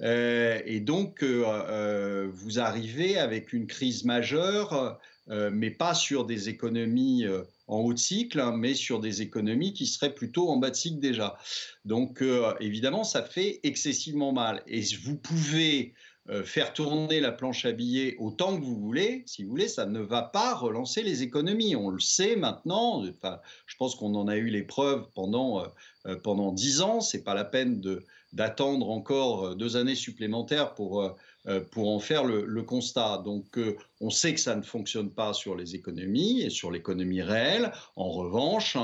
et 0.00 0.80
donc, 0.80 1.22
vous 1.22 2.58
arrivez 2.58 3.16
avec 3.16 3.52
une 3.52 3.68
crise 3.68 4.04
majeure, 4.04 4.98
mais 5.28 5.70
pas 5.70 5.94
sur 5.94 6.24
des 6.24 6.48
économies 6.48 7.24
en 7.68 7.78
haut 7.78 7.94
de 7.94 7.98
cycle, 7.98 8.40
hein, 8.40 8.54
mais 8.56 8.74
sur 8.74 8.98
des 8.98 9.22
économies 9.22 9.72
qui 9.72 9.86
seraient 9.86 10.14
plutôt 10.14 10.48
en 10.48 10.56
bas 10.56 10.70
de 10.70 10.76
cycle 10.76 10.98
déjà. 10.98 11.38
Donc 11.84 12.22
évidemment, 12.60 13.04
ça 13.04 13.22
fait 13.22 13.60
excessivement 13.62 14.32
mal. 14.32 14.62
Et 14.66 14.82
vous 15.02 15.16
pouvez 15.16 15.94
euh, 16.28 16.42
faire 16.42 16.72
tourner 16.72 17.20
la 17.20 17.30
planche 17.30 17.64
à 17.66 17.72
billets 17.72 18.16
autant 18.18 18.56
que 18.56 18.64
vous 18.64 18.74
voulez, 18.74 19.22
si 19.26 19.44
vous 19.44 19.50
voulez, 19.50 19.68
ça 19.68 19.86
ne 19.86 20.00
va 20.00 20.22
pas 20.22 20.54
relancer 20.54 21.04
les 21.04 21.22
économies. 21.22 21.76
On 21.76 21.88
le 21.88 22.00
sait 22.00 22.34
maintenant. 22.34 23.04
Enfin, 23.06 23.38
je 23.66 23.76
pense 23.76 23.94
qu'on 23.94 24.12
en 24.16 24.26
a 24.26 24.36
eu 24.36 24.48
les 24.48 24.64
preuves 24.64 25.06
pendant 25.14 25.60
euh, 25.60 25.66
euh, 26.06 26.16
pendant 26.16 26.50
dix 26.50 26.80
ans. 26.80 27.00
C'est 27.00 27.22
pas 27.22 27.34
la 27.34 27.44
peine 27.44 27.80
d'attendre 28.32 28.90
encore 28.90 29.54
deux 29.54 29.76
années 29.76 29.94
supplémentaires 29.94 30.74
pour 30.74 31.14
pour 31.70 31.90
en 31.90 32.00
faire 32.00 32.24
le, 32.24 32.62
constat. 32.64 33.22
Donc, 33.24 33.56
on 34.00 34.10
sait 34.10 34.34
que 34.34 34.40
ça 34.40 34.56
ne 34.56 34.62
fonctionne 34.62 35.10
pas 35.10 35.32
sur 35.32 35.54
les 35.54 35.76
économies 35.76 36.42
et 36.42 36.50
sur 36.50 36.72
l'économie 36.72 37.22
réelle. 37.22 37.70
En 37.94 38.10
revanche, 38.10 38.76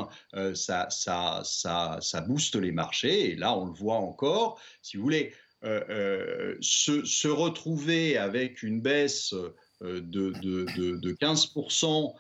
ça, 0.55 0.87
ça, 0.89 1.43
ça, 1.45 1.99
ça 2.01 2.21
booste 2.21 2.55
les 2.55 2.71
marchés. 2.71 3.33
Et 3.33 3.35
là, 3.35 3.59
on 3.59 3.65
le 3.65 3.73
voit 3.73 3.97
encore. 3.97 4.61
Si 4.81 4.97
vous 4.97 5.03
voulez, 5.03 5.33
euh, 5.65 5.81
euh, 5.91 6.57
se, 6.61 7.29
retrouver 7.29 8.17
avec 8.17 8.63
une 8.63 8.81
baisse 8.81 9.33
euh, 9.83 10.01
de, 10.01 10.33
de, 10.33 11.13
15% 11.13 12.15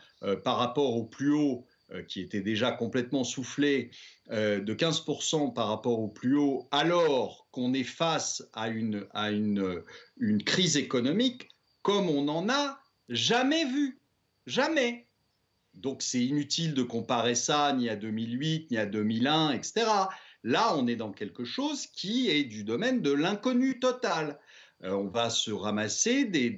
par 0.44 0.58
rapport 0.58 0.96
au 0.96 1.04
plus 1.04 1.32
haut 1.32 1.66
qui 2.08 2.20
était 2.20 2.40
déjà 2.40 2.72
complètement 2.72 3.22
soufflé, 3.22 3.90
de 4.30 4.74
15% 4.74 5.52
par 5.52 5.68
rapport 5.68 5.98
au 5.98 6.08
plus 6.08 6.36
haut, 6.36 6.66
alors 6.70 7.46
qu'on 7.50 7.74
est 7.74 7.84
face 7.84 8.42
à, 8.54 8.68
une, 8.68 9.06
à 9.12 9.30
une, 9.30 9.82
une, 10.16 10.42
crise 10.42 10.78
économique 10.78 11.48
comme 11.82 12.08
on 12.08 12.22
n'en 12.22 12.48
a 12.48 12.80
jamais 13.10 13.66
vu. 13.66 14.00
Jamais. 14.46 15.06
Donc 15.74 16.02
c'est 16.02 16.24
inutile 16.24 16.72
de 16.74 16.82
comparer 16.82 17.34
ça 17.34 17.72
ni 17.74 17.88
à 17.88 17.96
2008, 17.96 18.70
ni 18.70 18.78
à 18.78 18.86
2001, 18.86 19.52
etc. 19.52 19.86
Là, 20.44 20.76
on 20.76 20.86
est 20.86 20.96
dans 20.96 21.12
quelque 21.12 21.44
chose 21.44 21.86
qui 21.86 22.28
est 22.28 22.44
du 22.44 22.64
domaine 22.64 23.00
de 23.00 23.12
l'inconnu 23.12 23.78
total. 23.78 24.38
Euh, 24.84 24.90
on 24.90 25.08
va 25.08 25.30
se 25.30 25.52
ramasser 25.52 26.24
des, 26.24 26.50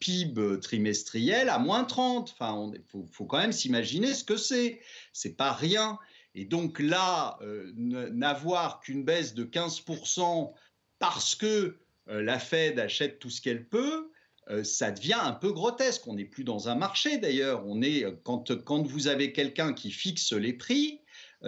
PIB 0.00 0.60
trimestriels 0.60 1.48
à 1.48 1.58
moins 1.58 1.84
30. 1.84 2.30
Enfin, 2.32 2.72
il 2.74 3.06
faut, 3.10 3.24
quand 3.26 3.38
même 3.38 3.52
s'imaginer 3.52 4.14
ce 4.14 4.24
que 4.24 4.36
c'est. 4.36 4.80
C'est 5.12 5.36
pas 5.36 5.52
rien. 5.52 5.98
Et 6.34 6.44
donc 6.44 6.78
là, 6.78 7.38
euh, 7.42 7.70
n'avoir 7.76 8.80
qu'une 8.80 9.04
baisse 9.04 9.34
de 9.34 9.44
15% 9.44 10.52
parce 10.98 11.34
que 11.34 11.78
euh, 12.08 12.22
la 12.22 12.38
Fed 12.38 12.78
achète 12.78 13.18
tout 13.18 13.30
ce 13.30 13.40
qu'elle 13.40 13.66
peut, 13.66 14.10
ça 14.62 14.90
devient 14.90 15.18
un 15.20 15.32
peu 15.32 15.52
grotesque. 15.52 16.06
On 16.06 16.14
n'est 16.14 16.24
plus 16.24 16.42
dans 16.42 16.70
un 16.70 16.74
marché 16.74 17.18
d'ailleurs. 17.18 17.66
On 17.66 17.82
est 17.82 18.06
quand 18.24 18.86
vous 18.86 19.06
avez 19.06 19.34
quelqu'un 19.34 19.74
qui 19.74 19.90
fixe 19.90 20.32
les 20.32 20.54
prix, 20.54 21.02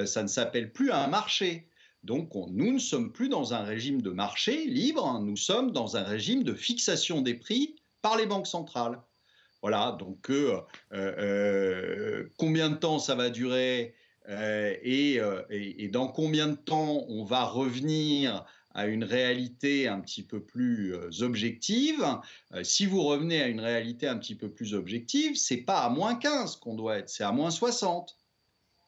ça 0.05 0.23
ne 0.23 0.29
s'appelle 0.29 0.71
plus 0.71 0.91
un 0.91 1.07
marché. 1.07 1.70
Donc 2.03 2.31
nous 2.35 2.73
ne 2.73 2.79
sommes 2.79 3.13
plus 3.13 3.29
dans 3.29 3.53
un 3.53 3.63
régime 3.63 4.01
de 4.01 4.11
marché 4.11 4.65
libre, 4.67 5.07
hein. 5.07 5.21
nous 5.23 5.37
sommes 5.37 5.73
dans 5.73 5.97
un 5.97 6.03
régime 6.03 6.43
de 6.45 6.55
fixation 6.55 7.21
des 7.21 7.35
prix 7.35 7.77
par 8.01 8.17
les 8.17 8.27
banques 8.27 8.47
centrales. 8.47 9.01
Voilà, 9.63 9.93
donc 9.99 10.31
euh, 10.31 10.59
euh, 10.93 11.15
euh, 11.19 12.29
combien 12.39 12.71
de 12.71 12.77
temps 12.77 12.99
ça 12.99 13.15
va 13.15 13.29
durer 13.31 13.95
et, 14.29 15.21
dans 15.93 16.09
combien 16.09 16.49
de 16.49 16.55
temps 16.55 17.05
on 17.09 17.25
va 17.25 17.45
revenir 17.45 18.45
à 18.73 18.87
une 18.87 19.03
réalité 19.03 19.89
un 19.89 20.01
petit 20.01 20.23
peu 20.23 20.41
plus 20.41 20.95
objective. 21.21 22.07
si 22.63 22.87
vous 22.87 23.03
revenez 23.03 23.43
à 23.43 23.49
une 23.49 23.61
réalité 23.61 24.07
un 24.07 24.17
petit 24.17 24.37
peu 24.37 24.49
plus 24.49 24.73
objective, 24.73 25.35
c'est 25.35 25.57
pas 25.63 25.81
à 25.81 25.89
moins 25.89 26.15
15 26.15 26.57
qu'on 26.57 26.75
doit 26.75 26.99
être, 26.99 27.09
c'est 27.09 27.25
à 27.25 27.33
moins 27.33 27.51
60. 27.51 28.17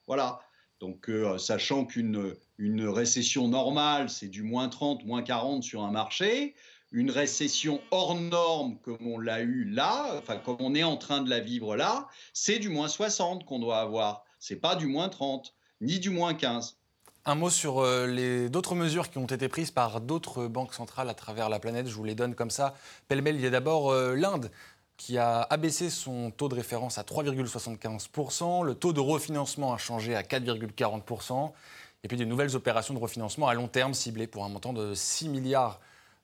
Voilà. 0.07 0.39
Donc, 0.83 1.09
sachant 1.37 1.85
qu'une 1.85 2.35
une 2.57 2.87
récession 2.89 3.47
normale, 3.47 4.09
c'est 4.09 4.27
du 4.27 4.43
moins 4.43 4.67
30, 4.67 5.05
moins 5.05 5.23
40 5.23 5.63
sur 5.63 5.81
un 5.81 5.91
marché. 5.91 6.55
Une 6.91 7.09
récession 7.09 7.79
hors 7.89 8.19
norme, 8.19 8.77
comme 8.83 9.07
on 9.07 9.17
l'a 9.17 9.39
eu 9.39 9.63
là, 9.63 10.13
enfin 10.17 10.35
comme 10.35 10.57
on 10.59 10.75
est 10.75 10.83
en 10.83 10.97
train 10.97 11.21
de 11.21 11.29
la 11.29 11.39
vivre 11.39 11.77
là, 11.77 12.07
c'est 12.33 12.59
du 12.59 12.67
moins 12.67 12.89
60 12.89 13.45
qu'on 13.45 13.59
doit 13.59 13.79
avoir. 13.79 14.25
C'est 14.39 14.57
pas 14.57 14.75
du 14.75 14.87
moins 14.87 15.07
30, 15.07 15.55
ni 15.79 15.99
du 15.99 16.09
moins 16.09 16.33
15. 16.33 16.77
Un 17.25 17.35
mot 17.35 17.49
sur 17.49 17.79
euh, 17.79 18.05
les 18.05 18.49
d'autres 18.49 18.75
mesures 18.75 19.09
qui 19.09 19.17
ont 19.17 19.25
été 19.25 19.47
prises 19.47 19.71
par 19.71 20.01
d'autres 20.01 20.47
banques 20.47 20.73
centrales 20.73 21.09
à 21.09 21.13
travers 21.13 21.47
la 21.47 21.57
planète. 21.57 21.87
Je 21.87 21.95
vous 21.95 22.03
les 22.03 22.15
donne 22.15 22.35
comme 22.35 22.49
ça. 22.49 22.75
Pêle-mêle, 23.07 23.35
il 23.35 23.41
y 23.41 23.47
a 23.47 23.49
d'abord 23.49 23.91
euh, 23.91 24.13
l'Inde 24.13 24.51
qui 24.97 25.17
a 25.17 25.41
abaissé 25.41 25.89
son 25.89 26.31
taux 26.31 26.49
de 26.49 26.55
référence 26.55 26.97
à 26.97 27.03
3,75%. 27.03 28.63
Le 28.63 28.75
taux 28.75 28.93
de 28.93 28.99
refinancement 28.99 29.73
a 29.73 29.77
changé 29.77 30.15
à 30.15 30.21
4,40% 30.21 31.51
et 32.03 32.07
puis 32.07 32.17
des 32.17 32.25
nouvelles 32.25 32.55
opérations 32.55 32.93
de 32.93 32.99
refinancement 32.99 33.47
à 33.47 33.53
long 33.53 33.67
terme 33.67 33.93
ciblées 33.93 34.27
pour 34.27 34.43
un 34.45 34.49
montant 34.49 34.73
de 34.73 34.93
6 34.93 35.29
milliards 35.29 35.79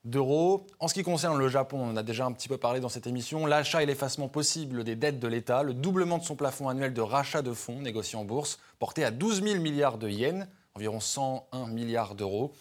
d'euros. 0.06 0.66
En 0.80 0.88
ce 0.88 0.94
qui 0.94 1.04
concerne 1.04 1.38
le 1.38 1.48
Japon, 1.50 1.80
on 1.82 1.92
en 1.92 1.98
a 1.98 2.04
déjà 2.04 2.26
un 2.26 2.32
petit 2.32 2.48
peu 2.48 2.58
parlé 2.58 2.80
dans 2.80 2.90
cette 2.90 3.08
émission, 3.08 3.46
l'achat 3.46 3.84
et 3.84 3.86
l'effacement 3.86 4.28
possible 4.28 4.84
des 4.84 4.96
dettes 4.96 5.20
de 5.20 5.28
l'État, 5.28 5.64
le 5.64 5.74
doublement 5.74 6.18
de 6.18 6.24
son 6.24 6.36
plafond 6.36 6.70
annuel 6.70 6.94
de 6.94 7.02
rachat 7.02 7.42
de 7.42 7.54
fonds 7.54 7.82
négociés 7.82 8.18
en 8.18 8.26
bourse, 8.26 8.60
porté 8.80 9.04
à 9.04 9.12
12 9.12 9.44
000 9.44 9.62
milliards 9.62 9.98
de 9.98 10.10
yens, 10.10 10.48
environ 10.76 11.00
101 11.00 11.68
milliards 11.68 12.16
d'euros, 12.16 12.54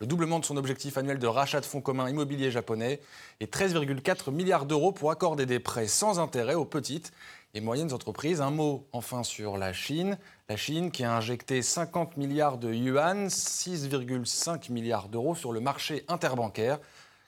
le 0.00 0.06
doublement 0.06 0.38
de 0.38 0.44
son 0.44 0.56
objectif 0.56 0.98
annuel 0.98 1.18
de 1.18 1.26
rachat 1.26 1.60
de 1.60 1.66
fonds 1.66 1.80
communs 1.80 2.08
immobiliers 2.08 2.50
japonais 2.50 3.00
et 3.40 3.46
13,4 3.46 4.30
milliards 4.30 4.66
d'euros 4.66 4.92
pour 4.92 5.10
accorder 5.10 5.46
des 5.46 5.58
prêts 5.58 5.86
sans 5.86 6.18
intérêt 6.18 6.54
aux 6.54 6.66
petites 6.66 7.12
et 7.54 7.60
moyennes 7.60 7.92
entreprises. 7.92 8.40
Un 8.40 8.50
mot 8.50 8.86
enfin 8.92 9.22
sur 9.22 9.56
la 9.56 9.72
Chine. 9.72 10.18
La 10.48 10.56
Chine 10.56 10.90
qui 10.90 11.04
a 11.04 11.16
injecté 11.16 11.62
50 11.62 12.18
milliards 12.18 12.58
de 12.58 12.72
yuan, 12.72 13.28
6,5 13.28 14.70
milliards 14.70 15.08
d'euros 15.08 15.34
sur 15.34 15.52
le 15.52 15.60
marché 15.60 16.04
interbancaire, 16.08 16.78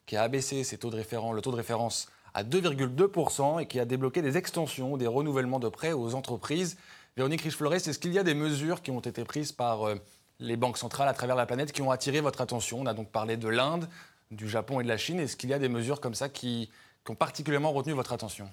qui 0.07 0.16
a 0.16 0.22
abaissé 0.22 0.62
ses 0.62 0.76
taux 0.76 0.90
de 0.90 0.96
référence, 0.96 1.35
le 1.35 1.40
taux 1.40 1.52
de 1.52 1.57
référence 1.57 2.09
à 2.35 2.44
2,2% 2.44 3.62
et 3.62 3.66
qui 3.66 3.81
a 3.81 3.87
débloqué 3.87 4.20
des 4.20 4.37
extensions, 4.37 4.98
des 4.98 5.07
renouvellements 5.07 5.59
de 5.59 5.68
prêts 5.70 5.92
aux 5.92 6.14
entreprises. 6.14 6.76
Véronique 7.16 7.40
Riche-Flores, 7.40 7.74
est-ce 7.74 7.98
qu'il 7.98 8.12
y 8.12 8.18
a 8.18 8.22
des 8.22 8.35
mesures 8.35 8.83
qui 8.83 8.90
ont 8.90 9.00
été 9.00 9.24
prises 9.24 9.52
par 9.52 9.88
euh, 9.88 9.96
les 10.40 10.57
banques 10.57 10.79
centrales 10.79 11.09
à 11.09 11.14
travers 11.14 11.37
la 11.37 11.46
planète 11.46 11.72
qui 11.72 11.83
ont 11.83 11.90
attiré 11.90 12.20
votre 12.20 12.40
attention 12.40 12.81
On 12.81 12.87
a 12.87 12.94
donc 12.94 13.11
parlé 13.11 13.37
de 13.37 13.48
l'Inde, 13.48 13.88
du 14.31 14.48
Japon 14.48 14.81
et 14.81 14.83
de 14.83 14.88
la 14.88 14.98
Chine. 14.98 15.20
Est-ce 15.20 15.37
qu'il 15.37 15.51
y 15.51 15.55
a 15.55 15.59
des 15.59 15.68
mesures 15.68 16.01
comme 16.01 16.14
ça 16.14 16.29
qui 16.29 16.70
ont 17.09 17.14
particulièrement 17.14 17.72
retenu 17.72 17.94
votre 17.94 18.12
attention? 18.12 18.51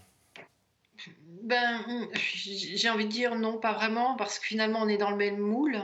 Ben, 1.45 1.85
hum, 1.87 2.07
j'ai 2.33 2.89
envie 2.89 3.05
de 3.05 3.11
dire 3.11 3.35
non, 3.35 3.59
pas 3.59 3.73
vraiment, 3.73 4.15
parce 4.15 4.39
que 4.39 4.47
finalement 4.47 4.79
on 4.81 4.87
est 4.87 4.97
dans 4.97 5.11
le 5.11 5.15
même 5.15 5.37
moule, 5.37 5.77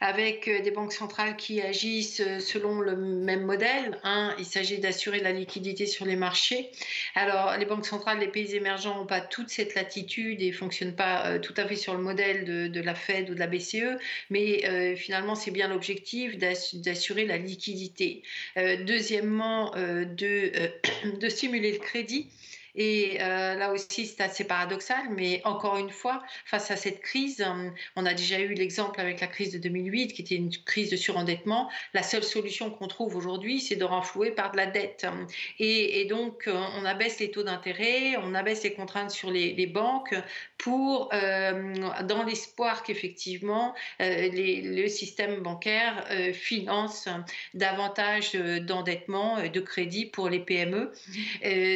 avec 0.00 0.48
euh, 0.48 0.62
des 0.62 0.70
banques 0.70 0.94
centrales 0.94 1.36
qui 1.36 1.60
agissent 1.60 2.20
euh, 2.20 2.40
selon 2.40 2.80
le 2.80 2.96
même 2.96 3.42
modèle. 3.42 3.98
Hein. 4.02 4.34
Il 4.38 4.46
s'agit 4.46 4.78
d'assurer 4.78 5.20
la 5.20 5.32
liquidité 5.32 5.84
sur 5.84 6.06
les 6.06 6.16
marchés. 6.16 6.70
Alors 7.14 7.54
les 7.58 7.66
banques 7.66 7.84
centrales 7.84 8.18
des 8.18 8.28
pays 8.28 8.56
émergents 8.56 8.96
n'ont 8.96 9.06
pas 9.06 9.20
toute 9.20 9.50
cette 9.50 9.74
latitude 9.74 10.40
et 10.40 10.52
fonctionnent 10.52 10.96
pas 10.96 11.26
euh, 11.26 11.38
tout 11.38 11.54
à 11.58 11.66
fait 11.68 11.76
sur 11.76 11.92
le 11.92 12.02
modèle 12.02 12.46
de, 12.70 12.80
la 12.80 12.94
Fed 12.94 13.28
ou 13.28 13.34
de 13.34 13.40
la 13.40 13.46
BCE, 13.46 13.98
mais 14.30 14.96
finalement 14.96 15.34
c'est 15.34 15.50
bien 15.50 15.68
l'objectif 15.68 16.36
d'assurer 16.38 17.26
la 17.26 17.36
liquidité. 17.38 18.22
deuxièmement, 18.56 19.70
de, 19.74 20.52
de 21.20 21.28
stimuler 21.28 21.72
le 21.72 21.78
crédit. 21.78 22.28
Et 22.74 23.18
euh, 23.20 23.54
là 23.54 23.72
aussi, 23.72 24.06
c'est 24.06 24.20
assez 24.20 24.44
paradoxal, 24.44 25.08
mais 25.10 25.40
encore 25.44 25.78
une 25.78 25.90
fois, 25.90 26.22
face 26.44 26.70
à 26.70 26.76
cette 26.76 27.00
crise, 27.00 27.40
euh, 27.40 27.70
on 27.94 28.04
a 28.04 28.14
déjà 28.14 28.40
eu 28.40 28.54
l'exemple 28.54 29.00
avec 29.00 29.20
la 29.20 29.28
crise 29.28 29.52
de 29.52 29.58
2008, 29.58 30.12
qui 30.12 30.22
était 30.22 30.34
une 30.34 30.50
crise 30.50 30.90
de 30.90 30.96
surendettement. 30.96 31.70
La 31.92 32.02
seule 32.02 32.24
solution 32.24 32.70
qu'on 32.70 32.88
trouve 32.88 33.14
aujourd'hui, 33.14 33.60
c'est 33.60 33.76
de 33.76 33.84
renflouer 33.84 34.32
par 34.32 34.50
de 34.50 34.56
la 34.56 34.66
dette. 34.66 35.06
Et, 35.60 36.04
donc, 36.06 36.48
euh, 36.48 36.64
on 36.76 36.84
abaisse 36.84 37.20
les 37.20 37.30
taux 37.30 37.44
d'intérêt, 37.44 38.16
on 38.16 38.34
abaisse 38.34 38.64
les 38.64 38.74
contraintes 38.74 39.10
sur 39.10 39.30
les, 39.30 39.64
banques 39.66 40.14
pour, 40.58 41.08
dans 41.10 42.22
l'espoir 42.26 42.82
qu'effectivement, 42.82 43.74
le 43.98 44.88
système 44.88 45.40
bancaire 45.40 46.06
finance 46.34 47.08
davantage 47.54 48.32
d'endettement, 48.32 49.48
de 49.48 49.60
crédit 49.60 50.06
pour 50.06 50.28
les 50.28 50.40
PME. 50.40 50.92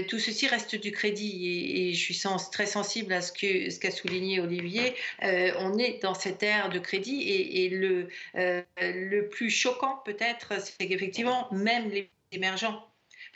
tout 0.08 0.18
ceci 0.18 0.46
reste 0.46 0.76
du 0.76 0.87
crédit, 0.92 1.90
et, 1.90 1.94
je 1.94 2.00
suis 2.00 2.20
très 2.50 2.66
sensible 2.66 3.12
à 3.12 3.20
ce 3.20 3.32
qu'a 3.32 3.90
souligné 3.90 4.40
Olivier, 4.40 4.94
euh, 5.22 5.52
on 5.58 5.78
est 5.78 6.02
dans 6.02 6.14
cette 6.14 6.42
ère 6.42 6.68
de 6.68 6.78
crédit 6.78 7.22
et, 7.22 7.70
euh, 8.36 8.62
le 8.78 9.28
plus 9.28 9.50
choquant 9.50 10.02
peut-être, 10.04 10.54
c'est 10.60 10.88
qu'effectivement, 10.88 11.48
même 11.52 11.90
les 11.90 12.10
émergents 12.32 12.87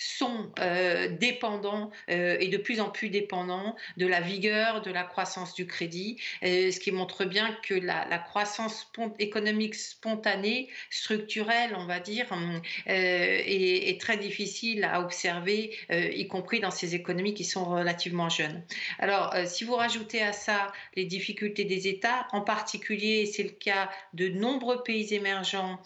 sont 0.03 0.51
euh, 0.59 1.09
dépendants 1.09 1.91
euh, 2.11 2.37
et 2.41 2.49
de 2.49 2.57
plus 2.57 2.81
en 2.81 2.91
plus 2.91 3.09
dépendants 3.09 3.77
de 3.97 4.07
la 4.07 4.21
vigueur, 4.21 4.83
de 4.83 4.91
la 4.91 5.05
croissance 5.05 5.55
du 5.55 5.67
crédit, 5.67 6.19
ce 6.43 6.79
qui 6.79 6.93
montre 6.93 7.25
bien 7.25 7.57
que 7.63 7.75
la, 7.75 8.19
croissance 8.19 8.91
économique 9.19 9.75
spontanée, 9.75 10.69
structurelle, 10.91 11.75
on 11.77 11.87
va 11.87 12.01
dire, 12.01 12.27
est, 12.87 14.01
très 14.01 14.17
difficile 14.17 14.85
à 14.85 15.01
observer, 15.01 15.77
y 15.91 16.27
compris 16.29 16.61
dans 16.61 16.71
ces 16.71 16.95
économies 16.95 17.35
qui 17.35 17.45
sont 17.45 17.65
relativement 17.65 18.29
jeunes. 18.29 18.63
Alors, 18.99 19.35
si 19.47 19.65
vous 19.65 19.75
rajoutez 19.75 20.23
à 20.23 20.33
ça 20.33 20.73
les 20.97 21.05
difficultés 21.05 21.65
des 21.65 21.89
États, 21.89 22.27
en 22.33 22.41
particulier, 22.41 23.27
c'est 23.27 23.45
le 23.45 23.51
cas 23.51 23.91
de 24.15 24.29
nombreux 24.29 24.83
pays 24.83 25.15
émergents 25.15 25.81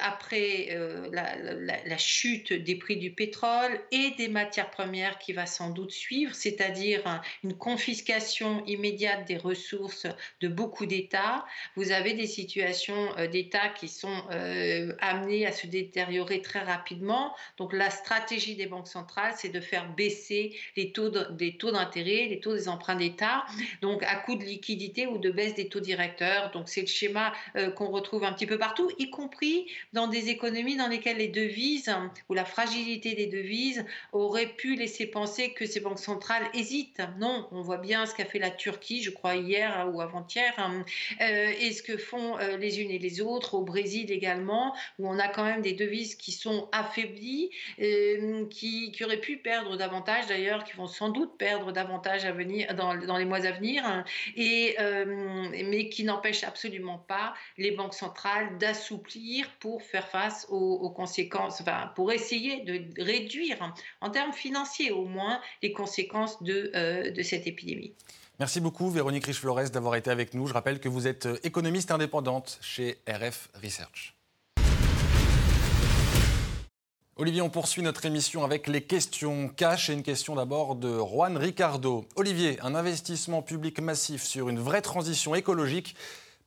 après 0.00 0.76
la 1.12 1.98
chute 1.98 2.52
des 2.52 2.76
prix 2.76 2.96
du 2.96 3.13
pétrole 3.14 3.80
et 3.90 4.10
des 4.12 4.28
matières 4.28 4.70
premières 4.70 5.18
qui 5.18 5.32
va 5.32 5.46
sans 5.46 5.70
doute 5.70 5.92
suivre, 5.92 6.34
c'est-à-dire 6.34 7.22
une 7.42 7.54
confiscation 7.54 8.64
immédiate 8.66 9.26
des 9.26 9.36
ressources 9.36 10.06
de 10.40 10.48
beaucoup 10.48 10.86
d'États. 10.86 11.44
Vous 11.76 11.92
avez 11.92 12.14
des 12.14 12.26
situations 12.26 13.16
euh, 13.18 13.26
d'États 13.26 13.68
qui 13.68 13.88
sont 13.88 14.22
euh, 14.30 14.92
amenées 15.00 15.46
à 15.46 15.52
se 15.52 15.66
détériorer 15.66 16.42
très 16.42 16.60
rapidement. 16.60 17.34
Donc 17.56 17.72
la 17.72 17.90
stratégie 17.90 18.56
des 18.56 18.66
banques 18.66 18.88
centrales, 18.88 19.34
c'est 19.36 19.48
de 19.48 19.60
faire 19.60 19.88
baisser 19.94 20.56
les 20.76 20.92
taux 20.92 21.10
des 21.10 21.56
taux 21.56 21.70
d'intérêt, 21.70 22.26
les 22.28 22.40
taux 22.40 22.54
des 22.54 22.68
emprunts 22.68 22.96
d'État, 22.96 23.44
donc 23.82 24.02
à 24.02 24.16
coup 24.16 24.36
de 24.36 24.44
liquidité 24.44 25.06
ou 25.06 25.18
de 25.18 25.30
baisse 25.30 25.54
des 25.54 25.68
taux 25.68 25.80
directeurs. 25.80 26.50
Donc 26.52 26.68
c'est 26.68 26.82
le 26.82 26.86
schéma 26.86 27.32
euh, 27.56 27.70
qu'on 27.70 27.88
retrouve 27.88 28.24
un 28.24 28.32
petit 28.32 28.46
peu 28.46 28.58
partout, 28.58 28.90
y 28.98 29.10
compris 29.10 29.66
dans 29.92 30.06
des 30.06 30.28
économies 30.28 30.76
dans 30.76 30.88
lesquelles 30.88 31.18
les 31.18 31.28
devises 31.28 31.90
ou 32.28 32.34
la 32.34 32.44
fragilité 32.44 32.93
des 32.98 33.26
devises 33.26 33.84
aurait 34.12 34.46
pu 34.46 34.76
laisser 34.76 35.06
penser 35.06 35.52
que 35.52 35.66
ces 35.66 35.80
banques 35.80 35.98
centrales 35.98 36.46
hésitent. 36.54 37.02
Non, 37.18 37.48
on 37.50 37.60
voit 37.60 37.78
bien 37.78 38.06
ce 38.06 38.14
qu'a 38.14 38.24
fait 38.24 38.38
la 38.38 38.50
Turquie, 38.50 39.02
je 39.02 39.10
crois 39.10 39.36
hier 39.36 39.90
ou 39.92 40.00
avant-hier, 40.00 40.52
euh, 41.20 41.52
et 41.60 41.72
ce 41.72 41.82
que 41.82 41.96
font 41.96 42.38
euh, 42.38 42.56
les 42.56 42.80
unes 42.80 42.90
et 42.90 42.98
les 42.98 43.20
autres, 43.20 43.54
au 43.54 43.62
Brésil 43.62 44.10
également, 44.10 44.74
où 44.98 45.08
on 45.08 45.18
a 45.18 45.28
quand 45.28 45.44
même 45.44 45.62
des 45.62 45.72
devises 45.72 46.14
qui 46.14 46.32
sont 46.32 46.68
affaiblies, 46.72 47.50
euh, 47.80 48.46
qui, 48.46 48.92
auraient 49.04 49.20
pu 49.20 49.36
perdre 49.36 49.76
davantage 49.76 50.26
d'ailleurs, 50.28 50.64
qui 50.64 50.74
vont 50.76 50.86
sans 50.86 51.10
doute 51.10 51.36
perdre 51.36 51.72
davantage 51.72 52.24
à 52.24 52.32
venir, 52.32 52.74
dans, 52.74 52.94
les 52.94 53.24
mois 53.24 53.44
à 53.44 53.52
venir, 53.52 53.84
hein, 53.84 54.04
et, 54.36 54.76
mais 55.64 55.88
qui 55.90 56.04
n'empêchent 56.04 56.44
absolument 56.44 56.98
pas 56.98 57.34
les 57.58 57.72
banques 57.72 57.92
centrales 57.92 58.56
d'assouplir 58.58 59.50
pour 59.58 59.82
faire 59.82 60.08
face 60.08 60.46
aux, 60.48 60.74
aux 60.74 60.90
conséquences, 60.90 61.60
enfin, 61.60 61.92
pour 61.96 62.12
essayer 62.12 62.60
de 62.60 62.78
réduire, 62.98 63.56
en 64.00 64.10
termes 64.10 64.32
financiers 64.32 64.90
au 64.90 65.04
moins, 65.06 65.40
les 65.62 65.72
conséquences 65.72 66.42
de, 66.42 66.70
euh, 66.74 67.10
de 67.10 67.22
cette 67.22 67.46
épidémie. 67.46 67.94
Merci 68.40 68.60
beaucoup 68.60 68.90
Véronique 68.90 69.26
Riche-Flores 69.26 69.70
d'avoir 69.70 69.94
été 69.94 70.10
avec 70.10 70.34
nous. 70.34 70.46
Je 70.46 70.54
rappelle 70.54 70.80
que 70.80 70.88
vous 70.88 71.06
êtes 71.06 71.28
économiste 71.44 71.92
indépendante 71.92 72.58
chez 72.60 72.98
RF 73.08 73.48
Research. 73.62 74.14
Olivier, 77.16 77.42
on 77.42 77.48
poursuit 77.48 77.82
notre 77.82 78.06
émission 78.06 78.42
avec 78.42 78.66
les 78.66 78.80
questions 78.80 79.48
cash 79.48 79.88
et 79.88 79.92
une 79.92 80.02
question 80.02 80.34
d'abord 80.34 80.74
de 80.74 80.98
Juan 80.98 81.36
Ricardo. 81.36 82.04
Olivier, 82.16 82.58
un 82.60 82.74
investissement 82.74 83.40
public 83.40 83.78
massif 83.80 84.24
sur 84.24 84.48
une 84.48 84.58
vraie 84.58 84.82
transition 84.82 85.36
écologique 85.36 85.94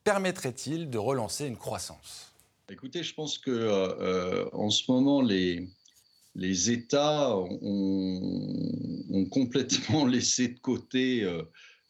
permettrait-il 0.04 0.89
de 0.89 0.97
relancer 0.97 1.45
une 1.45 1.56
croissance? 1.56 2.34
Écoutez, 2.69 3.02
je 3.02 3.13
pense 3.13 3.38
que 3.38 3.50
euh, 3.50 4.50
en 4.52 4.69
ce 4.69 4.91
moment, 4.91 5.21
les, 5.21 5.69
les 6.38 6.71
États 6.71 7.36
ont, 7.36 9.26
complètement 9.32 10.06
laissé 10.08 10.47
de 10.47 10.60
côté 10.60 11.23
euh, 11.23 11.41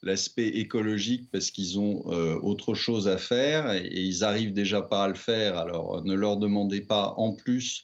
l'aspect 0.02 0.48
écologique 0.48 1.30
parce 1.32 1.52
qu'ils 1.52 1.78
ont 1.78 2.04
euh, 2.08 2.40
autre 2.42 2.74
chose 2.74 3.08
à 3.08 3.18
faire 3.18 3.72
et, 3.72 3.88
ils 3.92 4.24
arrivent 4.24 4.54
déjà 4.54 4.82
pas 4.82 5.04
à 5.04 5.08
le 5.08 5.16
faire. 5.16 5.58
Alors 5.58 6.04
ne 6.04 6.14
leur 6.14 6.38
demandez 6.38 6.82
pas 6.82 7.14
en 7.18 7.34
plus 7.34 7.84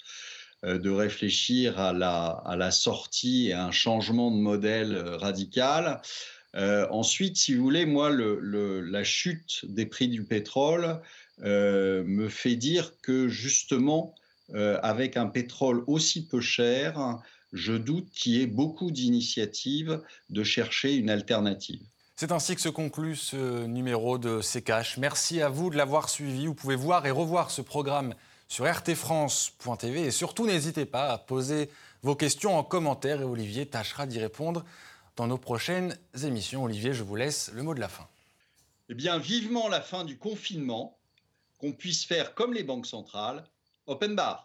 de 0.64 0.90
réfléchir 0.90 1.78
à 1.78 1.92
la, 1.92 2.72
sortie 2.72 3.50
et 3.50 3.52
à 3.52 3.66
un 3.66 3.72
changement 3.72 4.32
de 4.32 4.38
modèle 4.38 4.98
radical. 5.20 6.02
ensuite, 6.54 7.36
si 7.36 7.54
vous 7.54 7.64
voulez, 7.64 7.86
moi, 7.86 8.10
la 8.10 9.04
chute 9.04 9.66
des 9.66 9.86
prix 9.86 10.08
du 10.08 10.24
pétrole, 10.24 11.02
euh, 11.42 12.04
me 12.06 12.30
fait 12.30 12.56
dire 12.56 12.94
que 13.02 13.28
justement, 13.28 14.14
euh, 14.54 14.80
avec 14.84 15.18
un 15.18 15.28
pétrole 15.28 15.84
aussi 15.88 16.28
peu 16.28 16.42
cher, 16.42 17.20
je 17.54 17.74
doute 17.74 18.10
qu'il 18.12 18.34
y 18.34 18.42
ait 18.42 18.48
beaucoup 18.48 18.92
d'initiatives 18.92 20.02
de 20.30 20.44
chercher 20.44 20.96
une 20.96 21.10
alternative. 21.10 21.82
C'est 22.16 22.32
ainsi 22.32 22.56
que 22.56 22.62
se 22.62 22.70
conclut 22.70 23.16
ce 23.16 23.66
numéro 23.66 24.18
de 24.18 24.40
CKH. 24.42 24.98
Merci 24.98 25.42
à 25.42 25.50
vous 25.50 25.70
de 25.70 25.78
l'avoir 25.78 26.10
suivi. 26.10 26.46
Vous 26.46 26.54
pouvez 26.54 26.76
voir 26.76 27.06
et 27.06 27.12
revoir 27.12 27.52
ce 27.52 27.62
programme 27.62 28.14
sur 28.48 28.72
rtfrance.tv 28.72 30.02
et 30.02 30.12
surtout 30.12 30.46
n'hésitez 30.46 30.86
pas 30.86 31.12
à 31.12 31.18
poser 31.18 31.70
vos 32.04 32.16
questions 32.16 32.56
en 32.56 32.64
commentaire 32.64 33.22
et 33.22 33.24
Olivier 33.24 33.66
tâchera 33.66 34.06
d'y 34.06 34.20
répondre 34.20 34.64
dans 35.16 35.28
nos 35.28 35.38
prochaines 35.38 35.98
émissions. 36.24 36.64
Olivier, 36.64 36.94
je 36.94 37.04
vous 37.04 37.16
laisse 37.16 37.52
le 37.54 37.64
mot 37.64 37.74
de 37.74 37.80
la 37.80 37.88
fin. 37.88 38.08
Eh 38.90 38.94
bien, 38.94 39.18
vivement 39.18 39.70
la 39.70 39.82
fin 39.82 40.04
du 40.04 40.18
confinement 40.18 40.98
qu'on 41.58 41.72
puisse 41.72 42.06
faire 42.06 42.36
comme 42.36 42.54
les 42.54 42.64
banques 42.64 42.88
centrales, 42.88 43.44
open 43.88 44.16
bar. 44.16 44.40